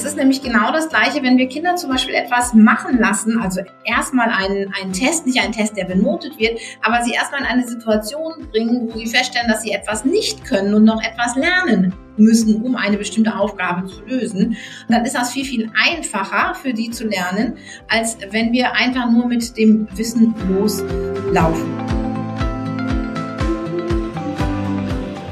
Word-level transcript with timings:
Es 0.00 0.06
ist 0.06 0.16
nämlich 0.16 0.40
genau 0.40 0.72
das 0.72 0.88
Gleiche, 0.88 1.22
wenn 1.22 1.36
wir 1.36 1.46
Kinder 1.46 1.76
zum 1.76 1.90
Beispiel 1.90 2.14
etwas 2.14 2.54
machen 2.54 2.98
lassen, 2.98 3.38
also 3.38 3.60
erstmal 3.84 4.30
einen, 4.30 4.72
einen 4.72 4.94
Test, 4.94 5.26
nicht 5.26 5.38
einen 5.38 5.52
Test, 5.52 5.76
der 5.76 5.84
benotet 5.84 6.38
wird, 6.38 6.58
aber 6.80 7.04
sie 7.04 7.12
erstmal 7.12 7.42
in 7.42 7.46
eine 7.46 7.68
Situation 7.68 8.48
bringen, 8.50 8.88
wo 8.88 8.98
sie 8.98 9.06
feststellen, 9.06 9.46
dass 9.46 9.60
sie 9.60 9.72
etwas 9.72 10.06
nicht 10.06 10.42
können 10.46 10.72
und 10.72 10.84
noch 10.84 11.02
etwas 11.02 11.36
lernen 11.36 11.92
müssen, 12.16 12.62
um 12.62 12.76
eine 12.76 12.96
bestimmte 12.96 13.36
Aufgabe 13.36 13.86
zu 13.88 14.00
lösen, 14.06 14.56
dann 14.88 15.04
ist 15.04 15.14
das 15.14 15.32
viel, 15.32 15.44
viel 15.44 15.70
einfacher 15.86 16.54
für 16.54 16.72
die 16.72 16.90
zu 16.90 17.06
lernen, 17.06 17.58
als 17.88 18.16
wenn 18.30 18.52
wir 18.52 18.72
einfach 18.72 19.10
nur 19.10 19.26
mit 19.26 19.54
dem 19.58 19.86
Wissen 19.98 20.34
loslaufen. 20.48 21.68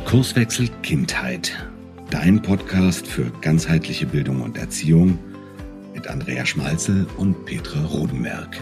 Kurswechsel 0.05 0.69
Kindheit. 0.83 1.57
Dein 2.11 2.41
Podcast 2.41 3.07
für 3.07 3.31
ganzheitliche 3.43 4.07
Bildung 4.07 4.41
und 4.41 4.57
Erziehung 4.57 5.19
mit 5.95 6.09
Andrea 6.09 6.47
Schmalzel 6.47 7.07
und 7.19 7.45
Petra 7.45 7.85
Rodenberg. 7.85 8.57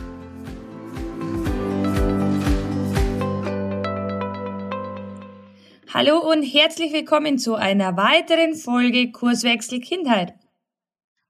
Hallo 5.95 6.29
und 6.29 6.43
herzlich 6.43 6.93
willkommen 6.93 7.39
zu 7.39 7.55
einer 7.55 7.97
weiteren 7.97 8.57
Folge 8.57 9.13
Kurswechsel 9.13 9.79
Kindheit. 9.79 10.35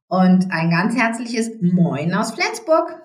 Und 0.08 0.50
ein 0.50 0.70
ganz 0.70 0.96
herzliches 0.96 1.50
Moin 1.60 2.14
aus 2.14 2.32
Flensburg. 2.32 2.98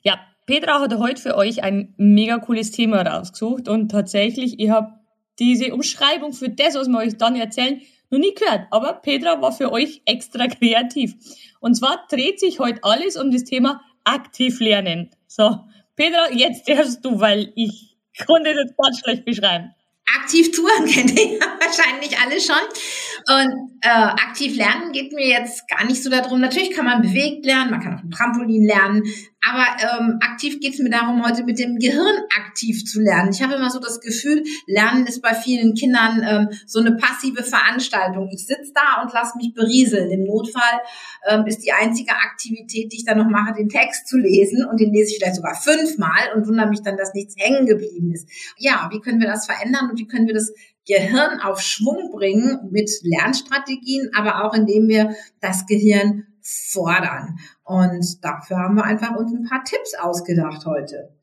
Ja, 0.00 0.18
Petra 0.46 0.80
hat 0.80 0.96
heute 0.96 1.20
für 1.20 1.36
euch 1.36 1.62
ein 1.62 1.92
mega 1.98 2.38
cooles 2.38 2.70
Thema 2.70 3.02
rausgesucht 3.02 3.68
und 3.68 3.90
tatsächlich, 3.90 4.58
ich 4.58 4.70
habe 4.70 4.94
diese 5.38 5.74
Umschreibung 5.74 6.32
für 6.32 6.48
das, 6.48 6.74
was 6.76 6.88
wir 6.88 6.98
euch 6.98 7.18
dann 7.18 7.36
erzählen, 7.36 7.82
noch 8.12 8.18
nie 8.18 8.34
gehört. 8.34 8.66
Aber 8.70 8.94
Petra 8.94 9.40
war 9.42 9.52
für 9.52 9.72
euch 9.72 10.02
extra 10.04 10.46
kreativ. 10.46 11.14
Und 11.60 11.74
zwar 11.74 12.06
dreht 12.08 12.38
sich 12.38 12.58
heute 12.58 12.84
alles 12.84 13.16
um 13.16 13.30
das 13.30 13.44
Thema 13.44 13.82
aktiv 14.04 14.60
lernen. 14.60 15.10
So, 15.26 15.58
Petra, 15.96 16.30
jetzt 16.32 16.68
darfst 16.68 17.04
du, 17.04 17.18
weil 17.18 17.52
ich 17.56 17.96
konnte 18.26 18.54
das 18.54 18.76
ganz 18.76 19.00
schlecht 19.00 19.24
beschreiben 19.24 19.74
aktiv 20.18 20.50
touren 20.52 20.86
kennt 20.92 21.18
ihr 21.18 21.38
ja 21.38 21.46
wahrscheinlich 21.60 22.18
alle 22.18 22.40
schon. 22.40 22.56
Und 23.28 23.78
äh, 23.82 23.88
aktiv 23.88 24.56
lernen 24.56 24.92
geht 24.92 25.12
mir 25.12 25.26
jetzt 25.26 25.68
gar 25.68 25.84
nicht 25.84 26.02
so 26.02 26.10
darum. 26.10 26.40
Natürlich 26.40 26.72
kann 26.72 26.84
man 26.84 27.02
bewegt 27.02 27.44
lernen, 27.44 27.70
man 27.70 27.80
kann 27.80 27.94
auf 27.94 28.00
dem 28.00 28.10
Trampolin 28.10 28.64
lernen, 28.64 29.04
aber 29.44 29.66
ähm, 29.80 30.18
aktiv 30.20 30.60
geht 30.60 30.74
es 30.74 30.80
mir 30.80 30.90
darum, 30.90 31.24
heute 31.26 31.42
mit 31.44 31.58
dem 31.58 31.78
Gehirn 31.78 32.16
aktiv 32.38 32.84
zu 32.84 33.00
lernen. 33.00 33.30
Ich 33.32 33.42
habe 33.42 33.54
immer 33.54 33.70
so 33.70 33.80
das 33.80 34.00
Gefühl, 34.00 34.44
Lernen 34.66 35.06
ist 35.06 35.20
bei 35.20 35.34
vielen 35.34 35.74
Kindern 35.74 36.22
ähm, 36.24 36.58
so 36.66 36.78
eine 36.78 36.96
passive 36.96 37.42
Veranstaltung. 37.42 38.28
Ich 38.32 38.46
sitze 38.46 38.72
da 38.72 39.02
und 39.02 39.12
lasse 39.12 39.36
mich 39.36 39.52
berieseln. 39.52 40.10
Im 40.10 40.24
Notfall 40.24 40.80
ähm, 41.28 41.44
ist 41.46 41.58
die 41.58 41.72
einzige 41.72 42.12
Aktivität, 42.12 42.92
die 42.92 42.98
ich 42.98 43.04
dann 43.04 43.18
noch 43.18 43.28
mache, 43.28 43.54
den 43.54 43.68
Text 43.68 44.06
zu 44.06 44.16
lesen. 44.16 44.64
Und 44.64 44.80
den 44.80 44.92
lese 44.92 45.10
ich 45.10 45.18
vielleicht 45.18 45.36
sogar 45.36 45.56
fünfmal 45.56 46.32
und 46.36 46.46
wundere 46.46 46.68
mich 46.68 46.82
dann, 46.82 46.96
dass 46.96 47.12
nichts 47.12 47.34
hängen 47.36 47.66
geblieben 47.66 48.12
ist. 48.12 48.28
Ja, 48.58 48.88
wie 48.92 49.00
können 49.00 49.20
wir 49.20 49.28
das 49.28 49.46
verändern 49.46 49.90
und 49.90 49.98
wie 49.98 50.06
können 50.06 50.28
wir 50.28 50.34
das 50.34 50.52
Gehirn 50.86 51.40
auf 51.40 51.60
Schwung 51.60 52.10
bringen 52.12 52.58
mit 52.70 52.90
Lernstrategien, 53.02 54.10
aber 54.14 54.44
auch 54.44 54.54
indem 54.54 54.88
wir 54.88 55.14
das 55.40 55.66
Gehirn 55.66 56.26
fordern. 56.42 57.38
Und 57.64 58.24
dafür 58.24 58.58
haben 58.58 58.76
wir 58.76 58.84
einfach 58.84 59.16
uns 59.16 59.32
ein 59.32 59.48
paar 59.48 59.64
Tipps 59.64 59.94
ausgedacht 59.94 60.66
heute. 60.66 61.16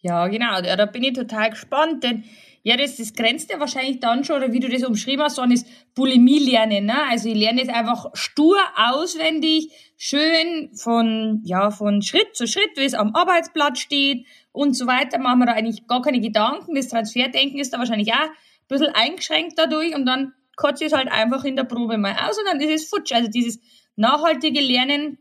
Ja, 0.00 0.28
genau. 0.28 0.60
Ja, 0.60 0.76
da 0.76 0.86
bin 0.86 1.02
ich 1.02 1.14
total 1.14 1.50
gespannt, 1.50 2.04
denn 2.04 2.24
ja, 2.62 2.76
das, 2.76 2.96
das 2.96 3.14
grenzt 3.14 3.50
ja 3.50 3.60
wahrscheinlich 3.60 4.00
dann 4.00 4.24
schon, 4.24 4.36
oder 4.38 4.52
wie 4.52 4.58
du 4.58 4.68
das 4.68 4.82
umschrieben 4.82 5.24
hast, 5.24 5.38
an 5.38 5.50
das 5.50 5.64
Bulimie-Lernen. 5.94 6.86
Ne? 6.86 7.00
Also 7.08 7.28
ich 7.28 7.36
lerne 7.36 7.60
jetzt 7.60 7.72
einfach 7.72 8.06
stur 8.14 8.56
auswendig, 8.76 9.70
schön 9.96 10.70
von, 10.74 11.42
ja, 11.44 11.70
von 11.70 12.02
Schritt 12.02 12.34
zu 12.34 12.48
Schritt, 12.48 12.70
wie 12.76 12.84
es 12.84 12.94
am 12.94 13.14
Arbeitsblatt 13.14 13.78
steht 13.78 14.26
und 14.50 14.76
so 14.76 14.88
weiter. 14.88 15.18
Machen 15.18 15.38
wir 15.38 15.46
da 15.46 15.52
eigentlich 15.52 15.86
gar 15.86 16.02
keine 16.02 16.20
Gedanken. 16.20 16.74
Das 16.74 16.88
Transferdenken 16.88 17.58
ist 17.60 17.72
da 17.72 17.78
wahrscheinlich 17.78 18.12
auch 18.12 18.16
ein 18.18 18.30
bisschen 18.68 18.92
eingeschränkt 18.94 19.56
dadurch 19.56 19.94
und 19.94 20.04
dann 20.04 20.32
kotze 20.56 20.84
ich 20.84 20.92
es 20.92 20.98
halt 20.98 21.08
einfach 21.08 21.44
in 21.44 21.54
der 21.54 21.64
Probe 21.64 21.98
mal 21.98 22.16
aus 22.28 22.36
und 22.36 22.46
dann 22.46 22.60
ist 22.60 22.82
es 22.82 22.88
futsch. 22.88 23.12
Also 23.12 23.28
dieses 23.28 23.60
nachhaltige 23.96 24.60
Lernen 24.60 25.18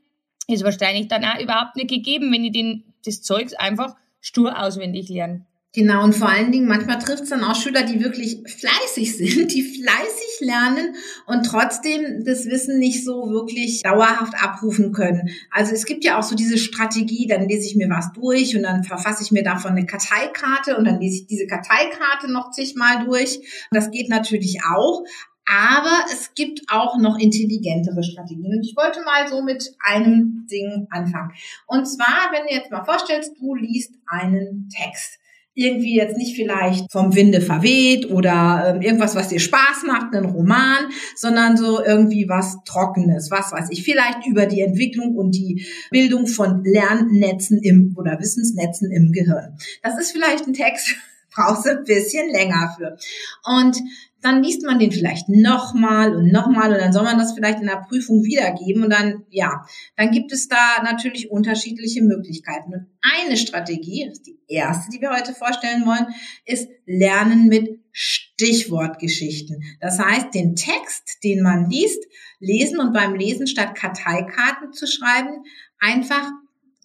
ist 0.47 0.63
wahrscheinlich 0.63 1.07
dann 1.07 1.25
auch 1.25 1.39
überhaupt 1.39 1.75
nicht 1.75 1.89
gegeben, 1.89 2.31
wenn 2.31 2.43
ich 2.43 2.51
den, 2.51 2.83
das 3.03 3.21
Zeugs 3.21 3.53
einfach 3.53 3.95
stur 4.21 4.61
auswendig 4.61 5.09
lerne. 5.09 5.45
Genau, 5.75 6.05
und 6.05 6.15
vor 6.15 6.29
allen 6.29 6.53
Dingen, 6.53 6.69
manchmal 6.69 6.99
trifft 6.99 7.23
es 7.23 7.29
dann 7.29 7.43
auch 7.43 7.55
Schüler, 7.55 7.83
die 7.83 8.01
wirklich 8.01 8.37
fleißig 8.47 9.17
sind, 9.17 9.53
die 9.53 9.61
fleißig 9.61 10.39
lernen 10.39 10.95
und 11.27 11.45
trotzdem 11.45 12.23
das 12.23 12.45
Wissen 12.45 12.79
nicht 12.79 13.03
so 13.03 13.29
wirklich 13.29 13.81
dauerhaft 13.81 14.35
abrufen 14.41 14.93
können. 14.93 15.29
Also 15.51 15.73
es 15.73 15.85
gibt 15.85 16.05
ja 16.05 16.17
auch 16.17 16.23
so 16.23 16.33
diese 16.33 16.57
Strategie, 16.57 17.27
dann 17.27 17.49
lese 17.49 17.67
ich 17.67 17.75
mir 17.75 17.89
was 17.89 18.13
durch 18.13 18.55
und 18.55 18.63
dann 18.63 18.85
verfasse 18.85 19.21
ich 19.23 19.31
mir 19.31 19.43
davon 19.43 19.71
eine 19.71 19.85
Karteikarte 19.85 20.77
und 20.77 20.85
dann 20.85 21.01
lese 21.01 21.17
ich 21.17 21.27
diese 21.27 21.45
Karteikarte 21.45 22.31
noch 22.31 22.51
zigmal 22.51 23.03
durch. 23.03 23.41
Das 23.71 23.91
geht 23.91 24.07
natürlich 24.07 24.59
auch, 24.63 25.03
aber 25.45 26.05
es 26.11 26.33
gibt 26.33 26.61
auch 26.69 26.97
noch 26.97 27.19
intelligentere 27.19 28.03
Strategien. 28.03 28.55
Und 28.55 28.63
ich 28.63 28.75
wollte 28.75 29.01
mal 29.03 29.27
so 29.27 29.43
mit 29.43 29.75
einem 29.79 30.47
Ding 30.49 30.87
anfangen. 30.89 31.31
Und 31.67 31.85
zwar, 31.85 32.31
wenn 32.31 32.47
du 32.47 32.53
jetzt 32.53 32.71
mal 32.71 32.83
vorstellst, 32.83 33.33
du 33.39 33.55
liest 33.55 33.93
einen 34.07 34.69
Text. 34.69 35.19
Irgendwie 35.57 35.95
jetzt 35.95 36.17
nicht 36.17 36.35
vielleicht 36.35 36.91
vom 36.91 37.15
Winde 37.15 37.39
verweht 37.39 38.09
oder 38.09 38.73
ähm, 38.75 38.81
irgendwas, 38.81 39.15
was 39.15 39.29
dir 39.29 39.39
Spaß 39.39 39.83
macht, 39.87 40.13
einen 40.13 40.25
Roman, 40.25 40.89
sondern 41.15 41.55
so 41.55 41.81
irgendwie 41.81 42.27
was 42.27 42.57
Trockenes, 42.65 43.31
was 43.31 43.53
weiß 43.53 43.69
ich, 43.69 43.83
vielleicht 43.83 44.27
über 44.27 44.47
die 44.47 44.59
Entwicklung 44.59 45.15
und 45.15 45.31
die 45.31 45.65
Bildung 45.91 46.27
von 46.27 46.61
Lernnetzen 46.65 47.59
im 47.61 47.95
oder 47.97 48.19
Wissensnetzen 48.19 48.91
im 48.91 49.13
Gehirn. 49.13 49.57
Das 49.81 49.97
ist 49.97 50.11
vielleicht 50.11 50.45
ein 50.45 50.53
Text, 50.53 50.93
brauchst 51.33 51.65
du 51.65 51.69
ein 51.69 51.85
bisschen 51.85 52.29
länger 52.31 52.75
für. 52.77 52.97
Und 53.45 53.77
dann 54.25 54.41
liest 54.41 54.63
man 54.63 54.79
den 54.79 54.91
vielleicht 54.91 55.29
nochmal 55.29 56.15
und 56.15 56.31
nochmal 56.31 56.73
und 56.73 56.79
dann 56.79 56.91
soll 56.91 57.03
man 57.03 57.19
das 57.19 57.33
vielleicht 57.33 57.59
in 57.59 57.67
der 57.67 57.85
Prüfung 57.87 58.23
wiedergeben 58.23 58.83
und 58.83 58.89
dann, 58.89 59.23
ja, 59.29 59.65
dann 59.95 60.09
gibt 60.09 60.31
es 60.31 60.47
da 60.47 60.81
natürlich 60.83 61.29
unterschiedliche 61.29 62.01
Möglichkeiten. 62.01 62.73
Und 62.73 62.87
eine 63.01 63.37
Strategie, 63.37 64.05
das 64.07 64.17
ist 64.17 64.27
die 64.27 64.39
erste, 64.47 64.89
die 64.91 64.99
wir 64.99 65.11
heute 65.11 65.33
vorstellen 65.33 65.85
wollen, 65.85 66.07
ist 66.43 66.67
Lernen 66.87 67.47
mit 67.47 67.79
Stichwortgeschichten. 67.91 69.63
Das 69.79 69.99
heißt, 69.99 70.33
den 70.33 70.55
Text, 70.55 71.23
den 71.23 71.43
man 71.43 71.69
liest, 71.69 72.03
lesen 72.39 72.79
und 72.79 72.93
beim 72.93 73.13
Lesen 73.13 73.45
statt 73.45 73.75
Karteikarten 73.75 74.73
zu 74.73 74.87
schreiben, 74.87 75.43
einfach 75.79 76.31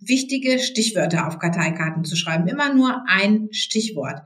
wichtige 0.01 0.59
Stichwörter 0.59 1.27
auf 1.27 1.39
Karteikarten 1.39 2.05
zu 2.05 2.17
schreiben. 2.17 2.49
Immer 2.49 2.75
nur 2.75 3.03
ein 3.09 3.49
Stichwort. 3.53 4.21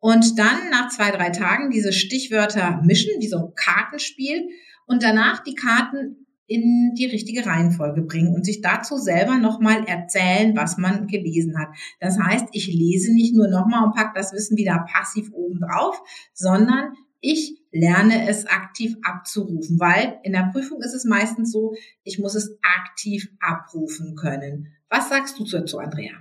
Und 0.00 0.38
dann 0.38 0.70
nach 0.70 0.90
zwei, 0.90 1.10
drei 1.10 1.30
Tagen 1.30 1.70
diese 1.70 1.92
Stichwörter 1.92 2.80
mischen, 2.84 3.20
wie 3.20 3.28
so 3.28 3.38
ein 3.38 3.52
Kartenspiel, 3.54 4.48
und 4.86 5.02
danach 5.02 5.42
die 5.42 5.54
Karten 5.54 6.26
in 6.46 6.94
die 6.96 7.04
richtige 7.04 7.44
Reihenfolge 7.44 8.02
bringen 8.02 8.34
und 8.34 8.44
sich 8.44 8.62
dazu 8.62 8.96
selber 8.96 9.36
nochmal 9.36 9.84
erzählen, 9.84 10.56
was 10.56 10.78
man 10.78 11.06
gelesen 11.06 11.58
hat. 11.58 11.68
Das 12.00 12.18
heißt, 12.18 12.46
ich 12.52 12.66
lese 12.68 13.12
nicht 13.12 13.34
nur 13.34 13.48
nochmal 13.48 13.84
und 13.84 13.94
pack 13.94 14.14
das 14.14 14.32
Wissen 14.32 14.56
wieder 14.56 14.86
passiv 14.90 15.30
oben 15.32 15.60
drauf, 15.60 16.00
sondern 16.32 16.94
ich 17.20 17.60
lerne 17.70 18.28
es 18.28 18.46
aktiv 18.46 18.96
abzurufen, 19.02 19.78
weil 19.78 20.18
in 20.22 20.32
der 20.32 20.48
Prüfung 20.52 20.80
ist 20.80 20.94
es 20.94 21.04
meistens 21.04 21.52
so, 21.52 21.74
ich 22.02 22.18
muss 22.18 22.34
es 22.34 22.58
aktiv 22.62 23.28
abrufen 23.40 24.16
können. 24.16 24.68
Was 24.88 25.10
sagst 25.10 25.38
du 25.38 25.44
dazu, 25.44 25.78
Andrea? 25.78 26.14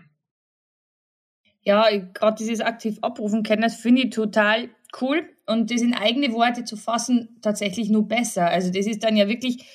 Ja, 1.68 1.86
gerade 2.14 2.38
dieses 2.38 2.62
aktiv 2.62 2.98
abrufen 3.02 3.44
können, 3.44 3.62
das 3.62 3.76
finde 3.76 4.04
ich 4.04 4.12
total 4.12 4.70
cool. 5.02 5.28
Und 5.48 5.70
das 5.70 5.82
in 5.82 5.94
eigene 5.94 6.32
Worte 6.32 6.64
zu 6.64 6.78
fassen, 6.78 7.40
tatsächlich 7.42 7.90
nur 7.90 8.08
besser. 8.08 8.48
Also 8.48 8.72
das 8.72 8.88
ist 8.88 9.04
dann 9.04 9.18
ja 9.18 9.28
wirklich 9.28 9.66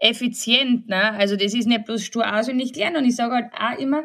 effizient. 0.00 0.88
Ne? 0.88 1.12
Also 1.12 1.36
das 1.36 1.54
ist 1.54 1.68
nicht 1.68 1.84
bloß 1.84 2.02
stur 2.02 2.36
auswendig 2.36 2.74
lernen. 2.74 2.96
Und 2.96 3.04
ich 3.04 3.14
sage 3.14 3.34
halt 3.34 3.52
auch 3.54 3.78
immer, 3.78 4.02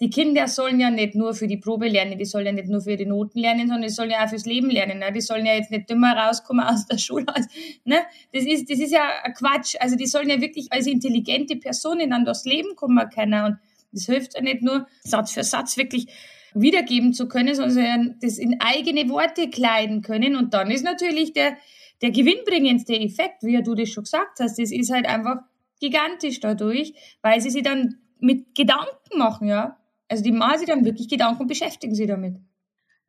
die 0.00 0.08
Kinder 0.08 0.48
sollen 0.48 0.80
ja 0.80 0.88
nicht 0.88 1.14
nur 1.14 1.34
für 1.34 1.46
die 1.46 1.58
Probe 1.58 1.86
lernen, 1.86 2.18
die 2.18 2.24
sollen 2.24 2.46
ja 2.46 2.52
nicht 2.52 2.68
nur 2.68 2.80
für 2.80 2.96
die 2.96 3.04
Noten 3.04 3.40
lernen, 3.40 3.68
sondern 3.68 3.82
die 3.82 3.90
sollen 3.90 4.10
ja 4.10 4.24
auch 4.24 4.30
fürs 4.30 4.46
Leben 4.46 4.70
lernen. 4.70 5.00
Ne? 5.00 5.12
Die 5.12 5.20
sollen 5.20 5.44
ja 5.44 5.52
jetzt 5.52 5.70
nicht 5.70 5.90
dümmer 5.90 6.16
rauskommen 6.16 6.64
aus 6.64 6.86
der 6.86 6.96
Schule. 7.06 7.26
Ne? 7.84 7.98
Das, 8.32 8.46
ist, 8.46 8.70
das 8.70 8.78
ist 8.78 8.90
ja 8.90 9.06
Quatsch. 9.36 9.74
Also 9.80 9.96
die 9.96 10.06
sollen 10.06 10.30
ja 10.30 10.40
wirklich 10.40 10.72
als 10.72 10.86
intelligente 10.86 11.56
Personen 11.56 12.08
dann 12.08 12.24
durchs 12.24 12.46
Leben 12.46 12.74
kommen 12.74 13.06
können. 13.10 13.44
Und 13.44 13.58
das 13.92 14.06
hilft 14.06 14.34
ja 14.34 14.40
nicht 14.40 14.62
nur 14.62 14.86
Satz 15.02 15.32
für 15.32 15.44
Satz 15.44 15.76
wirklich 15.76 16.06
wiedergeben 16.54 17.12
zu 17.12 17.28
können, 17.28 17.54
sondern 17.54 18.16
das 18.20 18.38
in 18.38 18.60
eigene 18.60 19.08
Worte 19.08 19.48
kleiden 19.50 20.02
können. 20.02 20.36
Und 20.36 20.54
dann 20.54 20.70
ist 20.70 20.84
natürlich 20.84 21.32
der, 21.32 21.56
der 22.02 22.10
gewinnbringendste 22.10 22.94
Effekt, 22.94 23.42
wie 23.42 23.62
du 23.62 23.74
das 23.74 23.90
schon 23.90 24.04
gesagt 24.04 24.40
hast, 24.40 24.58
das 24.58 24.70
ist 24.72 24.90
halt 24.90 25.06
einfach 25.06 25.38
gigantisch 25.80 26.40
dadurch, 26.40 26.94
weil 27.22 27.40
sie 27.40 27.50
sich 27.50 27.62
dann 27.62 27.96
mit 28.18 28.54
Gedanken 28.54 29.18
machen, 29.18 29.48
ja. 29.48 29.76
Also 30.08 30.22
die 30.24 30.32
machen 30.32 30.58
sich 30.58 30.68
dann 30.68 30.84
wirklich 30.84 31.08
Gedanken 31.08 31.42
und 31.42 31.48
beschäftigen 31.48 31.94
sich 31.94 32.06
damit. 32.06 32.36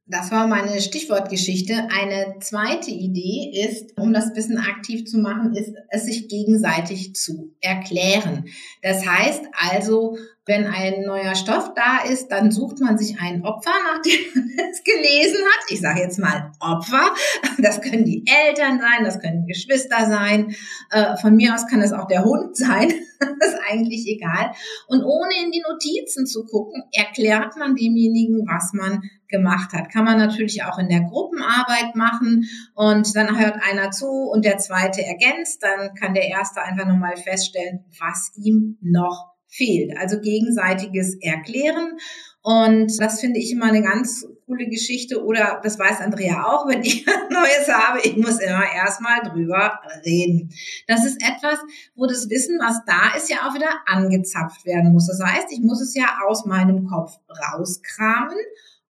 Das 0.08 0.30
war 0.30 0.48
meine 0.48 0.82
Stichwortgeschichte. 0.82 1.88
Eine 1.90 2.36
zweite 2.42 2.92
Idee 2.92 3.66
ist, 3.66 3.98
um 3.98 4.12
das 4.12 4.36
Wissen 4.36 4.58
aktiv 4.58 5.06
zu 5.06 5.20
machen, 5.20 5.56
ist 5.56 5.74
es 5.90 6.06
sich 6.06 6.28
gegenseitig 6.28 7.16
zu 7.16 7.56
erklären. 7.62 8.46
Das 8.82 9.06
heißt 9.06 9.44
also, 9.72 10.18
wenn 10.52 10.68
ein 10.68 11.04
neuer 11.04 11.34
Stoff 11.34 11.74
da 11.76 12.04
ist, 12.12 12.28
dann 12.28 12.52
sucht 12.52 12.82
man 12.82 12.98
sich 12.98 13.22
ein 13.22 13.46
Opfer, 13.46 13.72
nachdem 13.94 14.20
man 14.36 14.70
es 14.70 14.84
gelesen 14.84 15.40
hat. 15.46 15.64
Ich 15.70 15.80
sage 15.80 16.02
jetzt 16.02 16.20
mal 16.20 16.52
Opfer. 16.60 17.16
Das 17.58 17.80
können 17.80 18.04
die 18.04 18.26
Eltern 18.28 18.82
sein, 18.82 19.06
das 19.06 19.20
können 19.22 19.46
Geschwister 19.46 20.08
sein. 20.08 20.54
Äh, 20.90 21.16
von 21.18 21.38
mir 21.38 21.56
aus 21.56 21.68
kann 21.68 21.82
es 21.82 21.94
auch 21.94 22.08
der 22.08 22.26
Hund 22.26 22.56
sein. 22.58 22.92
Das 23.40 23.50
ist 23.50 23.60
eigentlich 23.70 24.08
egal. 24.08 24.52
Und 24.88 25.04
ohne 25.04 25.30
in 25.46 25.52
die 25.52 25.62
Notizen 25.62 26.26
zu 26.26 26.44
gucken, 26.44 26.82
erklärt 26.92 27.56
man 27.56 27.76
demjenigen, 27.76 28.48
was 28.48 28.74
man 28.74 29.04
gemacht 29.28 29.74
hat. 29.74 29.92
Kann 29.92 30.06
man 30.06 30.18
natürlich 30.18 30.64
auch 30.64 30.80
in 30.80 30.90
der 30.90 31.02
Gruppenarbeit 31.02 31.96
machen 31.96 32.50
und 32.74 33.16
dann 33.16 33.40
hört 33.40 33.60
einer 33.62 33.92
zu 33.92 34.08
und 34.08 34.44
der 34.44 34.58
zweite 34.58 35.04
ergänzt. 35.04 35.62
Dann 35.62 35.94
kann 35.94 36.16
der 36.16 36.30
erste 36.30 36.64
einfach 36.64 36.88
nochmal 36.88 37.16
feststellen, 37.16 37.86
was 38.00 38.32
ihm 38.38 38.80
noch 38.82 39.31
fehlt. 39.52 39.98
Also 39.98 40.20
gegenseitiges 40.20 41.18
Erklären. 41.22 41.98
Und 42.42 43.00
das 43.00 43.20
finde 43.20 43.40
ich 43.40 43.52
immer 43.52 43.66
eine 43.66 43.84
ganz 43.84 44.26
coole 44.48 44.68
Geschichte. 44.68 45.24
Oder 45.24 45.62
das 45.64 45.78
weiß 45.78 46.00
Andrea 46.02 46.44
auch, 46.46 46.68
wenn 46.68 46.82
ich 46.82 47.06
Neues 47.30 47.68
habe, 47.72 48.00
ich 48.04 48.18
muss 48.18 48.40
immer 48.40 48.64
erstmal 48.74 49.22
drüber 49.22 49.80
reden. 50.04 50.50
Das 50.88 51.06
ist 51.06 51.22
etwas, 51.22 51.60
wo 51.96 52.08
das 52.08 52.30
Wissen, 52.30 52.58
was 52.60 52.84
da 52.86 53.16
ist, 53.16 53.30
ja 53.30 53.48
auch 53.48 53.54
wieder 53.54 53.70
angezapft 53.86 54.66
werden 54.66 54.94
muss. 54.94 55.08
Das 55.08 55.22
heißt, 55.22 55.52
ich 55.52 55.60
muss 55.60 55.82
es 55.82 55.94
ja 55.94 56.18
aus 56.28 56.46
meinem 56.46 56.88
Kopf 56.88 57.12
rauskramen 57.30 58.38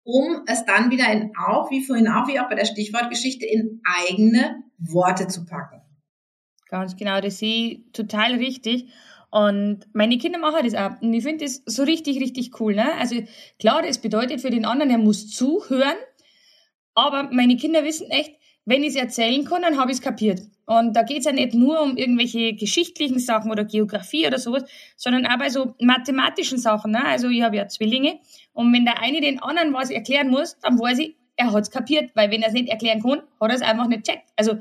um 0.09 0.41
es 0.47 0.65
dann 0.65 0.89
wieder 0.89 1.11
in 1.11 1.33
auch, 1.37 1.69
wie 1.69 1.83
vorhin 1.83 2.07
auch, 2.07 2.27
wie 2.27 2.39
auch 2.39 2.49
bei 2.49 2.55
der 2.55 2.65
Stichwortgeschichte, 2.65 3.45
in 3.45 3.81
eigene 4.07 4.63
Worte 4.79 5.27
zu 5.27 5.45
packen. 5.45 5.81
Ganz 6.67 6.95
genau, 6.95 7.21
das 7.21 7.41
ich 7.41 7.81
total 7.93 8.35
richtig. 8.35 8.89
Und 9.31 9.81
meine 9.93 10.17
Kinder 10.17 10.39
machen 10.39 10.63
das 10.63 10.75
auch. 10.75 11.01
Und 11.01 11.13
ich 11.13 11.23
finde 11.23 11.45
das 11.45 11.61
so 11.65 11.83
richtig, 11.83 12.19
richtig 12.19 12.59
cool. 12.59 12.75
Ne? 12.75 12.93
Also 12.95 13.15
klar, 13.59 13.81
das 13.81 13.99
bedeutet 13.99 14.41
für 14.41 14.49
den 14.49 14.65
anderen, 14.65 14.89
er 14.89 14.97
muss 14.97 15.29
zuhören. 15.29 15.97
Aber 16.95 17.29
meine 17.31 17.55
Kinder 17.55 17.83
wissen 17.83 18.09
echt, 18.09 18.35
wenn 18.65 18.83
ich 18.83 18.89
es 18.89 18.95
erzählen 18.95 19.45
kann, 19.45 19.61
dann 19.61 19.77
habe 19.77 19.91
ich 19.91 19.97
es 19.97 20.03
kapiert. 20.03 20.41
Und 20.65 20.95
da 20.95 21.01
geht 21.01 21.19
es 21.19 21.25
ja 21.25 21.31
nicht 21.31 21.55
nur 21.55 21.81
um 21.81 21.97
irgendwelche 21.97 22.53
geschichtlichen 22.53 23.19
Sachen 23.19 23.49
oder 23.49 23.65
Geografie 23.65 24.27
oder 24.27 24.37
sowas, 24.37 24.63
sondern 24.95 25.25
auch 25.25 25.39
bei 25.39 25.49
so 25.49 25.73
mathematischen 25.79 26.59
Sachen. 26.59 26.91
Ne? 26.91 27.03
Also 27.03 27.29
ich 27.29 27.41
habe 27.41 27.57
ja 27.57 27.67
Zwillinge 27.67 28.19
und 28.53 28.71
wenn 28.71 28.85
der 28.85 29.01
eine 29.01 29.21
den 29.21 29.41
anderen 29.41 29.73
was 29.73 29.89
erklären 29.89 30.29
muss, 30.29 30.59
dann 30.59 30.79
weiß 30.79 30.99
ich, 30.99 31.15
er 31.37 31.51
hat 31.51 31.63
es 31.63 31.71
kapiert, 31.71 32.11
weil 32.13 32.29
wenn 32.29 32.41
er 32.41 32.49
es 32.49 32.53
nicht 32.53 32.69
erklären 32.69 33.01
kann, 33.01 33.21
hat 33.39 33.49
er 33.49 33.55
es 33.55 33.61
einfach 33.61 33.87
nicht 33.87 34.03
checkt. 34.03 34.29
Also 34.35 34.59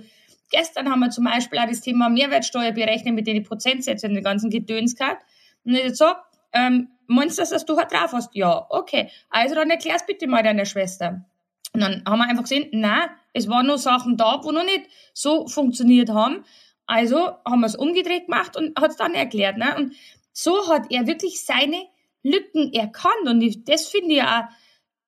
Gestern 0.51 0.91
haben 0.91 1.01
wir 1.01 1.11
zum 1.11 1.25
Beispiel 1.25 1.59
auch 1.59 1.69
das 1.69 1.81
Thema 1.81 2.09
Mehrwertsteuer 2.09 2.73
berechnet 2.73 3.15
mit 3.15 3.27
den 3.27 3.43
Prozentsätzen 3.43 4.11
und 4.11 4.15
den 4.15 4.25
ganzen 4.25 4.51
Gedöns 4.51 4.97
gehabt. 4.97 5.25
Und 5.65 5.75
ich 5.75 5.97
so, 5.97 6.07
ähm, 6.53 6.89
meinst 7.07 7.39
du, 7.39 7.43
dass 7.43 7.65
du 7.65 7.77
halt 7.77 7.93
drauf 7.93 8.13
hast? 8.13 8.35
Ja, 8.35 8.67
okay. 8.71 9.11
Also 9.31 9.55
dann 9.55 9.71
erklär's 9.71 10.07
bitte 10.07 10.27
mal 10.27 10.43
deiner 10.43 10.65
Schwester. 10.65 11.25
Und 11.73 11.81
dann 11.81 12.03
haben 12.07 12.19
wir 12.19 12.29
einfach 12.29 12.45
gesehen, 12.45 12.69
nein, 12.73 13.09
es 13.35 13.49
waren 13.49 13.67
noch 13.67 13.79
Sachen 13.79 14.17
da, 14.17 14.41
wo 14.43 14.53
noch 14.53 14.65
nicht 14.65 14.87
so 15.13 15.47
funktioniert 15.47 16.11
haben. 16.11 16.45
Also 16.87 17.33
haben 17.45 17.61
wir 17.61 17.67
es 17.67 17.77
umgedreht 17.77 18.27
gemacht 18.27 18.57
und 18.57 18.79
hat 18.81 18.91
es 18.91 18.97
dann 18.97 19.15
erklärt. 19.15 19.59
Ne? 19.59 19.75
Und 19.77 19.93
so 20.33 20.73
hat 20.73 20.91
er 20.91 21.07
wirklich 21.07 21.45
seine 21.45 21.83
Lücken 22.23 22.73
erkannt. 22.73 23.27
Und 23.27 23.43
ich, 23.43 23.65
das 23.65 23.87
finde 23.89 24.15
ich 24.15 24.23
auch 24.23 24.45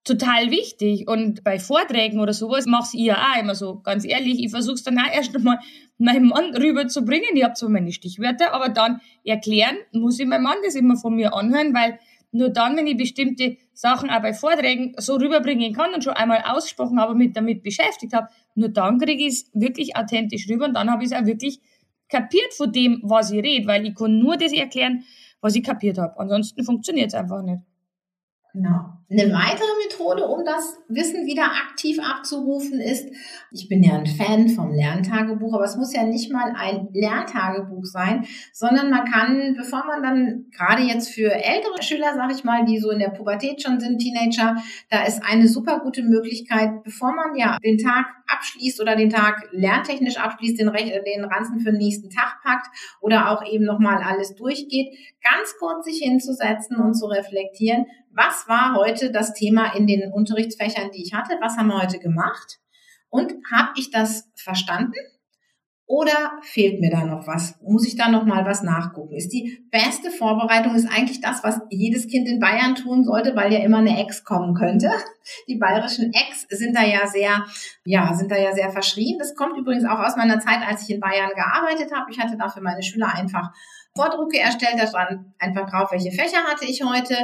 total 0.04 0.50
wichtig. 0.50 1.08
Und 1.08 1.44
bei 1.44 1.58
Vorträgen 1.58 2.20
oder 2.20 2.32
sowas 2.32 2.66
mache 2.66 2.96
ich 2.96 3.04
ja 3.04 3.16
auch 3.16 3.40
immer 3.40 3.54
so, 3.54 3.80
ganz 3.80 4.04
ehrlich. 4.04 4.42
Ich 4.42 4.50
versuche 4.50 4.74
es 4.74 4.82
dann 4.82 4.98
auch 4.98 5.12
erst 5.12 5.34
einmal 5.34 5.58
meinem 5.98 6.28
Mann 6.28 6.54
rüberzubringen. 6.54 7.36
Ich 7.36 7.44
habe 7.44 7.54
zwar 7.54 7.68
meine 7.68 7.92
Stichwörter, 7.92 8.54
aber 8.54 8.68
dann 8.68 9.00
erklären 9.24 9.76
muss 9.92 10.18
ich 10.18 10.26
meinem 10.26 10.44
Mann 10.44 10.58
das 10.64 10.74
immer 10.74 10.96
von 10.96 11.14
mir 11.14 11.34
anhören, 11.34 11.74
weil 11.74 11.98
nur 12.32 12.50
dann, 12.50 12.76
wenn 12.76 12.86
ich 12.86 12.96
bestimmte 12.96 13.56
Sachen 13.72 14.08
auch 14.08 14.22
bei 14.22 14.32
Vorträgen 14.32 14.94
so 14.98 15.16
rüberbringen 15.16 15.72
kann 15.72 15.92
und 15.92 16.04
schon 16.04 16.12
einmal 16.12 16.44
ausgesprochen 16.46 17.00
habe, 17.00 17.14
mit 17.14 17.36
damit 17.36 17.62
beschäftigt 17.62 18.12
habe, 18.12 18.28
nur 18.54 18.68
dann 18.68 18.98
kriege 18.98 19.24
ich 19.24 19.34
es 19.34 19.50
wirklich 19.52 19.96
authentisch 19.96 20.48
rüber 20.48 20.66
und 20.66 20.74
dann 20.74 20.90
habe 20.90 21.02
ich 21.02 21.10
es 21.10 21.16
auch 21.16 21.26
wirklich 21.26 21.60
kapiert 22.08 22.54
von 22.54 22.72
dem, 22.72 23.00
was 23.02 23.30
ich 23.30 23.42
rede, 23.42 23.66
weil 23.66 23.86
ich 23.86 23.94
kann 23.94 24.18
nur 24.18 24.36
das 24.36 24.52
erklären, 24.52 25.04
was 25.40 25.56
ich 25.56 25.64
kapiert 25.64 25.98
habe. 25.98 26.18
Ansonsten 26.18 26.64
funktioniert 26.64 27.08
es 27.08 27.14
einfach 27.14 27.42
nicht. 27.42 27.64
Genau. 28.52 29.00
Eine 29.12 29.32
weitere 29.32 29.66
Methode, 29.88 30.24
um 30.28 30.44
das 30.44 30.78
Wissen 30.88 31.26
wieder 31.26 31.46
aktiv 31.46 31.98
abzurufen, 31.98 32.80
ist, 32.80 33.08
ich 33.50 33.68
bin 33.68 33.82
ja 33.82 33.94
ein 33.94 34.06
Fan 34.06 34.48
vom 34.48 34.70
Lerntagebuch, 34.72 35.52
aber 35.52 35.64
es 35.64 35.76
muss 35.76 35.92
ja 35.92 36.04
nicht 36.04 36.32
mal 36.32 36.54
ein 36.56 36.88
Lerntagebuch 36.92 37.84
sein, 37.84 38.24
sondern 38.52 38.88
man 38.88 39.10
kann, 39.10 39.54
bevor 39.56 39.84
man 39.84 40.04
dann 40.04 40.46
gerade 40.56 40.82
jetzt 40.82 41.10
für 41.10 41.32
ältere 41.32 41.82
Schüler, 41.82 42.14
sag 42.14 42.30
ich 42.32 42.44
mal, 42.44 42.64
die 42.64 42.78
so 42.78 42.90
in 42.90 43.00
der 43.00 43.08
Pubertät 43.08 43.60
schon 43.60 43.80
sind, 43.80 43.98
Teenager, 43.98 44.62
da 44.90 45.02
ist 45.02 45.24
eine 45.24 45.48
super 45.48 45.80
gute 45.80 46.04
Möglichkeit, 46.04 46.84
bevor 46.84 47.12
man 47.12 47.34
ja 47.34 47.58
den 47.64 47.78
Tag 47.78 48.06
abschließt 48.28 48.80
oder 48.80 48.94
den 48.94 49.10
Tag 49.10 49.48
lerntechnisch 49.50 50.18
abschließt, 50.18 50.60
den, 50.60 50.70
den 50.72 51.24
Ranzen 51.24 51.58
für 51.58 51.72
den 51.72 51.78
nächsten 51.78 52.10
Tag 52.10 52.42
packt 52.44 52.68
oder 53.00 53.30
auch 53.30 53.44
eben 53.44 53.64
nochmal 53.64 54.04
alles 54.04 54.36
durchgeht, 54.36 54.96
ganz 55.20 55.56
kurz 55.58 55.84
sich 55.84 55.98
hinzusetzen 55.98 56.76
und 56.76 56.94
zu 56.94 57.06
reflektieren, 57.06 57.86
was 58.10 58.48
war 58.48 58.74
heute 58.74 59.10
das 59.10 59.34
Thema 59.34 59.74
in 59.74 59.86
den 59.86 60.12
Unterrichtsfächern, 60.12 60.90
die 60.90 61.02
ich 61.02 61.14
hatte? 61.14 61.36
Was 61.40 61.56
haben 61.56 61.68
wir 61.68 61.80
heute 61.80 61.98
gemacht? 61.98 62.58
Und 63.08 63.34
habe 63.50 63.72
ich 63.76 63.90
das 63.90 64.28
verstanden? 64.34 64.94
Oder 65.86 66.38
fehlt 66.42 66.80
mir 66.80 66.90
da 66.90 67.04
noch 67.04 67.26
was? 67.26 67.60
Muss 67.62 67.84
ich 67.84 67.96
da 67.96 68.08
noch 68.08 68.24
mal 68.24 68.44
was 68.44 68.62
nachgucken? 68.62 69.16
Ist 69.16 69.32
die 69.32 69.66
beste 69.72 70.12
Vorbereitung 70.12 70.76
ist 70.76 70.86
eigentlich 70.86 71.20
das, 71.20 71.42
was 71.42 71.60
jedes 71.68 72.06
Kind 72.06 72.28
in 72.28 72.38
Bayern 72.38 72.76
tun 72.76 73.02
sollte, 73.02 73.34
weil 73.34 73.52
ja 73.52 73.58
immer 73.58 73.78
eine 73.78 74.00
Ex 74.00 74.22
kommen 74.22 74.54
könnte. 74.54 74.88
Die 75.48 75.56
bayerischen 75.56 76.12
Ex 76.12 76.46
sind 76.48 76.76
da 76.76 76.82
ja 76.82 77.06
sehr, 77.06 77.44
ja, 77.84 78.14
sind 78.14 78.30
da 78.30 78.36
ja 78.36 78.52
sehr 78.52 78.70
verschrien. 78.70 79.18
Das 79.18 79.34
kommt 79.34 79.56
übrigens 79.56 79.84
auch 79.84 79.98
aus 79.98 80.16
meiner 80.16 80.40
Zeit, 80.40 80.60
als 80.66 80.82
ich 80.82 80.94
in 80.94 81.00
Bayern 81.00 81.30
gearbeitet 81.34 81.92
habe. 81.94 82.10
Ich 82.10 82.18
hatte 82.18 82.36
da 82.36 82.48
für 82.48 82.60
meine 82.60 82.82
Schüler 82.82 83.14
einfach 83.14 83.50
Vordrucke 83.96 84.38
erstellt, 84.38 84.76
da 84.78 84.86
stand 84.86 85.26
einfach 85.38 85.68
drauf, 85.68 85.90
welche 85.90 86.12
Fächer 86.12 86.44
hatte 86.44 86.64
ich 86.64 86.82
heute, 86.84 87.14